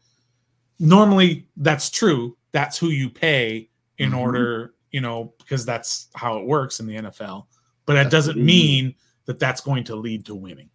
normally 0.79 1.47
that's 1.57 1.89
true. 1.89 2.37
That's 2.51 2.77
who 2.77 2.87
you 2.89 3.09
pay 3.09 3.69
in 3.97 4.11
Mhm. 4.11 4.17
order, 4.19 4.73
you 4.91 5.01
know, 5.01 5.33
because 5.39 5.65
that's 5.65 6.07
how 6.15 6.37
it 6.37 6.45
works 6.45 6.79
in 6.79 6.87
the 6.87 6.95
NFL. 6.95 7.47
But 7.85 7.93
that 7.93 8.03
That's 8.03 8.11
doesn't 8.11 8.37
mean 8.43 8.95
that 9.25 9.39
that's 9.39 9.61
going 9.61 9.83
to 9.85 9.95
lead 9.95 10.25
to 10.25 10.35
winning. 10.35 10.69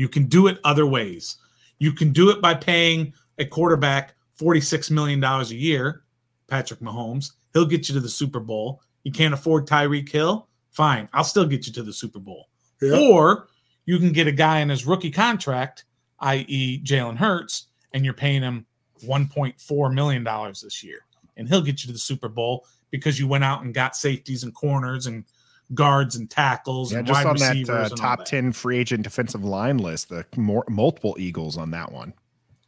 You 0.00 0.08
can 0.08 0.24
do 0.28 0.46
it 0.46 0.58
other 0.64 0.86
ways. 0.86 1.36
You 1.78 1.92
can 1.92 2.10
do 2.10 2.30
it 2.30 2.40
by 2.40 2.54
paying 2.54 3.12
a 3.36 3.44
quarterback 3.44 4.14
$46 4.40 4.90
million 4.90 5.22
a 5.22 5.44
year, 5.48 6.04
Patrick 6.46 6.80
Mahomes. 6.80 7.32
He'll 7.52 7.66
get 7.66 7.86
you 7.86 7.94
to 7.96 8.00
the 8.00 8.08
Super 8.08 8.40
Bowl. 8.40 8.80
You 9.04 9.12
can't 9.12 9.34
afford 9.34 9.66
Tyreek 9.66 10.08
Hill? 10.08 10.48
Fine. 10.70 11.06
I'll 11.12 11.22
still 11.22 11.44
get 11.44 11.66
you 11.66 11.72
to 11.74 11.82
the 11.82 11.92
Super 11.92 12.18
Bowl. 12.18 12.48
Or 12.82 13.48
you 13.84 13.98
can 13.98 14.10
get 14.12 14.26
a 14.26 14.32
guy 14.32 14.60
in 14.60 14.70
his 14.70 14.86
rookie 14.86 15.10
contract, 15.10 15.84
i.e., 16.20 16.82
Jalen 16.82 17.18
Hurts, 17.18 17.66
and 17.92 18.02
you're 18.02 18.14
paying 18.14 18.40
him 18.40 18.64
$1.4 19.04 19.92
million 19.92 20.24
this 20.24 20.82
year. 20.82 21.00
And 21.36 21.46
he'll 21.46 21.60
get 21.60 21.84
you 21.84 21.88
to 21.88 21.92
the 21.92 21.98
Super 21.98 22.30
Bowl 22.30 22.64
because 22.90 23.20
you 23.20 23.28
went 23.28 23.44
out 23.44 23.64
and 23.64 23.74
got 23.74 23.96
safeties 23.96 24.44
and 24.44 24.54
corners 24.54 25.06
and 25.06 25.26
guards 25.74 26.16
and 26.16 26.30
tackles 26.30 26.92
Yeah, 26.92 26.98
and 26.98 27.06
just 27.06 27.24
wide 27.24 27.30
on 27.30 27.36
that 27.36 27.70
uh, 27.70 27.88
top 27.96 28.20
that. 28.20 28.26
10 28.26 28.52
free 28.52 28.78
agent 28.78 29.02
defensive 29.02 29.44
line 29.44 29.78
list, 29.78 30.08
the 30.08 30.24
more, 30.36 30.64
multiple 30.68 31.16
Eagles 31.18 31.56
on 31.56 31.70
that 31.70 31.92
one. 31.92 32.12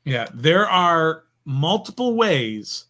Yeah, 0.05 0.29
there 0.35 0.69
are 0.69 1.25
multiple 1.45 2.15
ways 2.15 2.87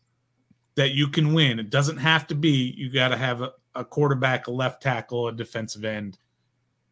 that 0.74 0.92
you 0.92 1.08
can 1.08 1.34
win. 1.34 1.58
It 1.58 1.70
doesn't 1.70 1.98
have 1.98 2.26
to 2.28 2.34
be 2.34 2.74
you 2.76 2.90
got 2.90 3.08
to 3.08 3.16
have 3.16 3.42
a, 3.42 3.52
a 3.74 3.84
quarterback, 3.84 4.46
a 4.46 4.50
left 4.50 4.82
tackle, 4.82 5.28
a 5.28 5.32
defensive 5.32 5.84
end, 5.84 6.18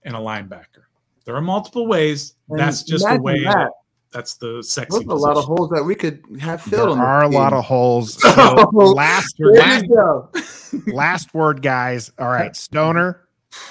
and 0.02 0.14
a 0.14 0.18
linebacker. 0.18 0.84
There 1.24 1.34
are 1.34 1.42
multiple 1.42 1.86
ways. 1.86 2.34
And 2.48 2.58
that's 2.58 2.82
just 2.82 3.06
the 3.06 3.20
way. 3.20 3.44
that. 3.44 3.70
That, 4.10 4.16
that's 4.18 4.34
the 4.34 4.62
sexy. 4.62 4.98
There's 4.98 5.08
a 5.08 5.14
lot 5.14 5.36
of 5.36 5.44
holes 5.44 5.70
that 5.70 5.84
we 5.84 5.94
could 5.94 6.22
have 6.40 6.62
filled. 6.62 6.90
on 6.90 6.98
this 6.98 7.04
are 7.06 7.22
a 7.24 7.28
lot 7.28 7.52
of 7.52 7.64
holes. 7.64 8.14
So 8.22 8.54
last, 8.72 9.34
last, 9.38 9.86
last 10.88 11.34
word, 11.34 11.62
guys. 11.62 12.10
All 12.18 12.28
right, 12.28 12.54
Stoner, 12.56 13.26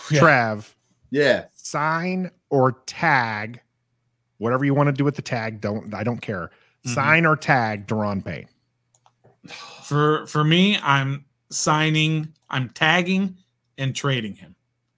Yeah. 0.10 0.20
Trev, 0.20 0.76
Yeah. 1.12 1.46
sign 1.56 2.32
or 2.50 2.74
tag, 2.86 3.62
whatever 4.38 4.66
you 4.66 4.74
want 4.74 4.88
to 4.88 4.94
do 4.94 5.04
with 5.04 5.16
the 5.16 5.22
tag. 5.22 5.62
Don't 5.62 5.94
I 5.94 6.04
don't 6.04 6.22
care. 6.22 6.52
Mhm. 6.86 6.94
Sign 6.94 7.26
or 7.26 7.36
tag 7.36 7.88
Daron 7.88 8.24
Payne. 8.24 8.48
For 9.84 10.26
for 10.28 10.44
me, 10.44 10.78
I'm 10.82 11.26
signing, 11.52 12.34
I'm 12.50 12.70
tagging 12.70 13.38
and 13.78 13.96
trading 13.96 14.36
him. 14.36 14.56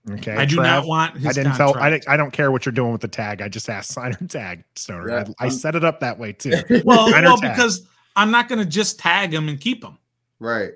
Okay, 0.09 0.35
I 0.35 0.45
do 0.45 0.55
Trev? 0.55 0.65
not 0.65 0.87
want 0.87 1.17
his 1.17 1.25
I 1.27 1.31
didn't 1.33 1.55
tell. 1.57 1.77
I, 1.77 1.89
didn't- 1.91 2.09
I 2.09 2.17
don't 2.17 2.31
care 2.31 2.51
what 2.51 2.65
you're 2.65 2.73
doing 2.73 2.91
with 2.91 3.01
the 3.01 3.07
tag. 3.07 3.41
I 3.41 3.47
just 3.49 3.69
asked 3.69 3.91
sign 3.93 4.13
or 4.19 4.27
tag, 4.27 4.63
Stoner. 4.75 5.07
Yeah, 5.09 5.25
I, 5.39 5.45
I 5.45 5.49
set 5.49 5.75
it 5.75 5.83
up 5.83 5.99
that 5.99 6.17
way 6.17 6.33
too. 6.33 6.53
well, 6.85 7.09
Sign 7.11 7.23
or 7.23 7.27
well, 7.27 7.37
tag. 7.37 7.55
because 7.55 7.85
I'm 8.15 8.31
not 8.31 8.49
going 8.49 8.59
to 8.59 8.65
just 8.65 8.97
tag 8.99 9.31
him 9.33 9.47
and 9.47 9.59
keep 9.61 9.83
him. 9.83 9.97
right. 10.39 10.71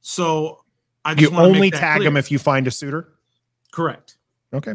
So 0.00 0.64
I 1.04 1.14
just 1.14 1.30
you 1.30 1.36
wanna 1.36 1.48
make 1.48 1.56
only 1.56 1.70
that 1.70 1.78
tag 1.80 1.96
clear. 1.98 2.08
him 2.08 2.16
if 2.16 2.30
you 2.30 2.38
find 2.38 2.66
a 2.66 2.70
suitor. 2.70 3.12
correct. 3.70 4.16
Okay, 4.52 4.74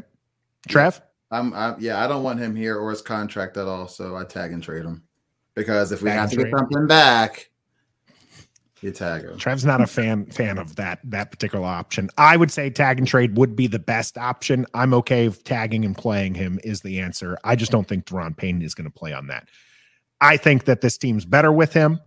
Trev. 0.70 1.02
I'm, 1.32 1.54
I'm. 1.54 1.76
Yeah. 1.80 2.02
I 2.04 2.08
don't 2.08 2.24
want 2.24 2.40
him 2.40 2.56
here 2.56 2.78
or 2.78 2.92
his 2.92 3.02
contract 3.02 3.58
at 3.58 3.68
all. 3.68 3.88
So 3.88 4.16
I 4.16 4.24
tag 4.24 4.54
and 4.54 4.64
trade 4.64 4.86
him 4.86 5.04
because 5.56 5.92
if 5.92 6.02
we 6.02 6.10
Tag 6.10 6.20
have 6.20 6.30
and 6.32 6.40
to 6.40 6.46
get 6.46 6.58
something 6.58 6.88
back, 6.88 7.50
you 8.86 8.92
tag 8.92 9.24
him. 9.24 9.38
Trev's 9.38 9.66
not 9.66 9.82
a 9.82 9.88
fan 9.88 10.28
fan 10.28 10.58
of 10.58 10.76
that 10.78 11.00
that 11.04 11.32
particular 11.32 11.66
option. 11.66 12.10
I 12.18 12.38
would 12.38 12.52
say 12.52 12.70
tag 12.70 13.00
and 13.00 13.08
trade 13.08 13.38
would 13.38 13.56
be 13.56 13.68
the 13.68 13.80
best 13.80 14.18
option. 14.18 14.66
I'm 14.74 14.94
okay 14.94 15.26
if 15.26 15.44
tagging 15.44 15.84
and 15.84 15.98
playing 15.98 16.36
him 16.36 16.60
is 16.64 16.82
the 16.82 17.00
answer. 17.00 17.38
I 17.44 17.56
just 17.56 17.72
don't 17.72 17.88
think 17.88 18.06
Daron 18.06 18.38
Payne 18.38 18.62
is 18.62 18.74
going 18.74 18.90
to 18.90 18.94
play 18.94 19.12
on 19.12 19.28
that. 19.28 19.50
I 20.22 20.38
think 20.38 20.66
that 20.66 20.82
this 20.82 20.98
team's 20.98 21.26
better 21.26 21.52
with 21.52 21.74
him, 21.74 22.00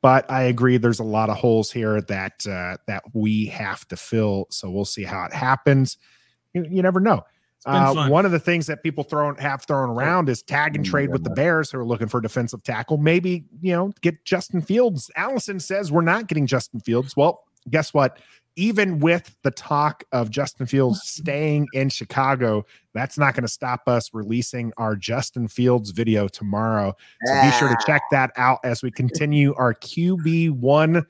but 0.00 0.28
I 0.30 0.42
agree 0.42 0.78
there's 0.78 0.98
a 0.98 1.04
lot 1.04 1.30
of 1.30 1.36
holes 1.36 1.70
here 1.70 2.00
that 2.02 2.46
uh, 2.46 2.78
that 2.86 3.04
we 3.12 3.46
have 3.46 3.86
to 3.88 3.96
fill. 3.96 4.46
So 4.50 4.70
we'll 4.70 4.84
see 4.84 5.04
how 5.04 5.24
it 5.24 5.32
happens. 5.32 5.98
You, 6.54 6.66
you 6.68 6.82
never 6.82 6.98
know. 6.98 7.24
Uh, 7.64 8.08
one 8.08 8.26
of 8.26 8.32
the 8.32 8.40
things 8.40 8.66
that 8.66 8.82
people 8.82 9.04
throw 9.04 9.34
have 9.36 9.62
thrown 9.62 9.90
around 9.90 10.28
is 10.28 10.42
tag 10.42 10.74
and 10.74 10.86
Oh 10.86 10.90
trade 10.90 11.10
with 11.10 11.24
the 11.24 11.30
Bears 11.30 11.70
who 11.70 11.78
are 11.78 11.84
looking 11.84 12.08
for 12.08 12.20
defensive 12.20 12.62
tackle. 12.62 12.98
Maybe 12.98 13.44
you 13.60 13.72
know 13.72 13.92
get 14.00 14.24
Justin 14.24 14.62
Fields. 14.62 15.10
Allison 15.16 15.60
says 15.60 15.92
we're 15.92 16.02
not 16.02 16.26
getting 16.26 16.46
Justin 16.46 16.80
Fields. 16.80 17.16
Well, 17.16 17.44
guess 17.70 17.94
what? 17.94 18.18
even 18.56 18.98
with 18.98 19.34
the 19.44 19.50
talk 19.50 20.04
of 20.12 20.28
Justin 20.28 20.66
Fields 20.66 21.00
staying 21.04 21.66
in 21.72 21.88
Chicago, 21.88 22.66
that's 22.92 23.16
not 23.16 23.32
going 23.34 23.44
to 23.44 23.48
stop 23.48 23.88
us 23.88 24.12
releasing 24.12 24.74
our 24.76 24.94
Justin 24.94 25.48
Fields 25.48 25.90
video 25.90 26.28
tomorrow. 26.28 26.94
So 27.24 27.42
be 27.42 27.50
sure 27.52 27.68
to 27.70 27.78
check 27.86 28.02
that 28.10 28.30
out 28.36 28.58
as 28.62 28.82
we 28.82 28.90
continue 28.90 29.54
our 29.54 29.72
QB1 29.72 31.06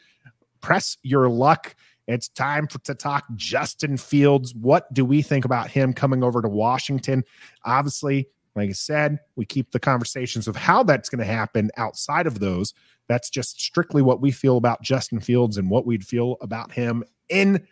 press 0.62 0.96
your 1.02 1.28
luck. 1.28 1.74
It's 2.12 2.29
time 2.29 2.66
for, 2.68 2.79
to 2.81 2.94
talk 2.94 3.25
Justin 3.37 3.96
Fields. 3.96 4.55
What 4.55 4.92
do 4.92 5.05
we 5.05 5.22
think 5.22 5.44
about 5.44 5.70
him 5.70 5.92
coming 5.92 6.22
over 6.22 6.42
to 6.42 6.48
Washington? 6.48 7.25
Obviously, 7.64 8.29
like 8.55 8.68
I 8.68 8.72
said, 8.72 9.18
we 9.37 9.46
keep 9.46 9.70
the 9.70 9.81
conversations 9.81 10.46
of 10.46 10.57
how 10.57 10.83
that's 10.83 11.09
going 11.09 11.20
to 11.20 11.33
happen 11.33 11.70
outside 11.77 12.27
of 12.27 12.38
those. 12.38 12.75
That's 13.09 13.31
just 13.31 13.61
strictly 13.61 14.03
what 14.03 14.20
we 14.20 14.31
feel 14.31 14.57
about 14.57 14.83
Justin 14.83 15.20
Fields 15.20 15.57
and 15.57 15.70
what 15.70 15.87
we'd 15.87 16.07
feel 16.07 16.37
about 16.40 16.72
him 16.72 17.05
in 17.29 17.66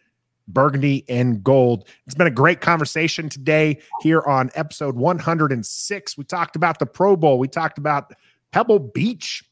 burgundy 0.49 1.05
and 1.09 1.45
gold. 1.45 1.87
It's 2.07 2.15
been 2.15 2.27
a 2.27 2.33
great 2.33 2.61
conversation 2.61 3.29
today 3.29 3.81
here 4.01 4.23
on 4.23 4.51
episode 4.55 4.97
106. 4.97 6.19
We 6.19 6.25
talked 6.25 6.57
about 6.57 6.79
the 6.79 6.87
Pro 6.87 7.17
Bowl, 7.17 7.39
we 7.39 7.49
talked 7.49 7.79
about 7.79 8.13
Pebble 8.53 8.81
Beach 8.81 9.45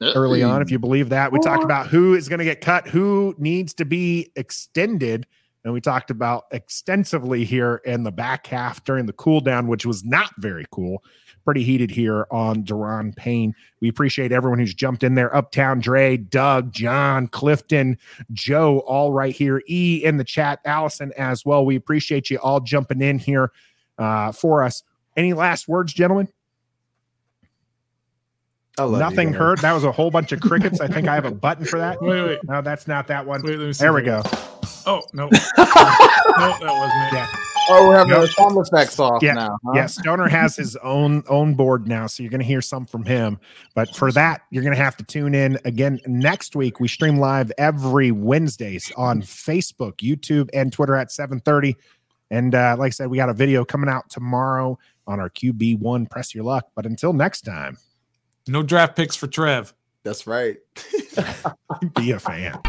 early 0.00 0.42
on, 0.42 0.62
if 0.62 0.70
you 0.70 0.78
believe 0.78 1.08
that. 1.10 1.32
We 1.32 1.38
talked 1.40 1.64
about 1.64 1.86
who 1.86 2.14
is 2.14 2.28
going 2.28 2.38
to 2.38 2.44
get 2.44 2.60
cut, 2.60 2.86
who 2.88 3.34
needs 3.38 3.74
to 3.74 3.84
be 3.84 4.30
extended. 4.36 5.26
And 5.64 5.72
we 5.72 5.80
talked 5.80 6.12
about 6.12 6.44
extensively 6.52 7.44
here 7.44 7.82
in 7.84 8.04
the 8.04 8.12
back 8.12 8.46
half 8.46 8.84
during 8.84 9.06
the 9.06 9.12
cool 9.12 9.40
down, 9.40 9.66
which 9.66 9.84
was 9.84 10.04
not 10.04 10.30
very 10.38 10.64
cool. 10.70 11.02
Pretty 11.44 11.64
heated 11.64 11.90
here 11.90 12.26
on 12.30 12.62
Daron 12.62 13.14
Payne. 13.16 13.54
We 13.80 13.88
appreciate 13.88 14.32
everyone 14.32 14.58
who's 14.58 14.74
jumped 14.74 15.02
in 15.02 15.14
there. 15.14 15.34
Uptown 15.34 15.80
Dre, 15.80 16.16
Doug, 16.16 16.72
John, 16.72 17.26
Clifton, 17.28 17.98
Joe, 18.32 18.80
all 18.80 19.12
right 19.12 19.34
here. 19.34 19.62
E 19.68 20.02
in 20.04 20.18
the 20.18 20.24
chat, 20.24 20.60
Allison 20.64 21.12
as 21.16 21.44
well. 21.44 21.64
We 21.64 21.76
appreciate 21.76 22.30
you 22.30 22.38
all 22.38 22.60
jumping 22.60 23.00
in 23.00 23.18
here 23.18 23.50
uh, 23.98 24.32
for 24.32 24.62
us. 24.62 24.82
Any 25.16 25.32
last 25.32 25.66
words, 25.66 25.92
gentlemen? 25.92 26.28
Nothing 28.78 29.28
you, 29.32 29.34
heard. 29.38 29.58
That 29.58 29.72
was 29.72 29.84
a 29.84 29.92
whole 29.92 30.10
bunch 30.10 30.32
of 30.32 30.40
crickets. 30.40 30.80
I 30.80 30.86
think 30.88 31.08
I 31.08 31.14
have 31.14 31.24
a 31.24 31.30
button 31.30 31.64
for 31.64 31.78
that. 31.78 32.00
Wait, 32.02 32.22
wait. 32.22 32.38
No, 32.44 32.60
that's 32.60 32.86
not 32.86 33.06
that 33.08 33.24
one. 33.26 33.42
Wait, 33.42 33.58
let 33.58 33.66
me 33.66 33.72
see 33.72 33.82
there 33.84 33.92
we 33.92 34.00
if 34.02 34.06
go. 34.06 34.22
Oh 34.86 35.02
no, 35.12 35.24
no, 35.28 35.30
that 35.56 36.60
wasn't 36.60 37.12
it. 37.12 37.12
Yeah. 37.14 37.26
Oh, 37.68 37.88
we're 37.88 37.96
having 37.96 38.12
Nope. 38.12 38.20
the 38.22 38.28
sound 38.28 38.56
effects 38.58 39.00
off 39.00 39.20
Yeah, 39.24 39.32
now. 39.32 39.58
Huh? 39.66 39.72
Yeah, 39.74 39.86
Stoner 39.86 40.28
has 40.28 40.54
his 40.54 40.76
own 40.76 41.24
own 41.28 41.54
board 41.54 41.88
now, 41.88 42.06
so 42.06 42.22
you're 42.22 42.30
going 42.30 42.40
to 42.40 42.46
hear 42.46 42.62
some 42.62 42.86
from 42.86 43.04
him. 43.04 43.40
But 43.74 43.92
for 43.96 44.12
that, 44.12 44.42
you're 44.50 44.62
going 44.62 44.76
to 44.76 44.80
have 44.82 44.96
to 44.98 45.04
tune 45.04 45.34
in 45.34 45.58
again 45.64 45.98
next 46.06 46.54
week. 46.54 46.78
We 46.78 46.86
stream 46.86 47.18
live 47.18 47.50
every 47.58 48.12
Wednesdays 48.12 48.92
on 48.96 49.20
Facebook, 49.20 49.94
YouTube, 49.96 50.48
and 50.54 50.72
Twitter 50.72 50.94
at 50.94 51.08
7:30. 51.08 51.74
And 52.30 52.54
uh, 52.54 52.76
like 52.78 52.88
I 52.88 52.90
said, 52.90 53.08
we 53.08 53.16
got 53.16 53.30
a 53.30 53.34
video 53.34 53.64
coming 53.64 53.88
out 53.90 54.08
tomorrow 54.10 54.78
on 55.08 55.18
our 55.18 55.30
QB 55.30 55.80
one. 55.80 56.06
Press 56.06 56.34
your 56.36 56.44
luck. 56.44 56.68
But 56.76 56.86
until 56.86 57.12
next 57.12 57.40
time, 57.42 57.78
No 58.48 58.62
draft 58.62 58.96
picks 58.96 59.16
for 59.16 59.26
Trev. 59.26 59.74
That's 60.04 60.26
right. 60.26 60.58
be 61.96 62.12
a 62.12 62.20
fan. 62.20 62.60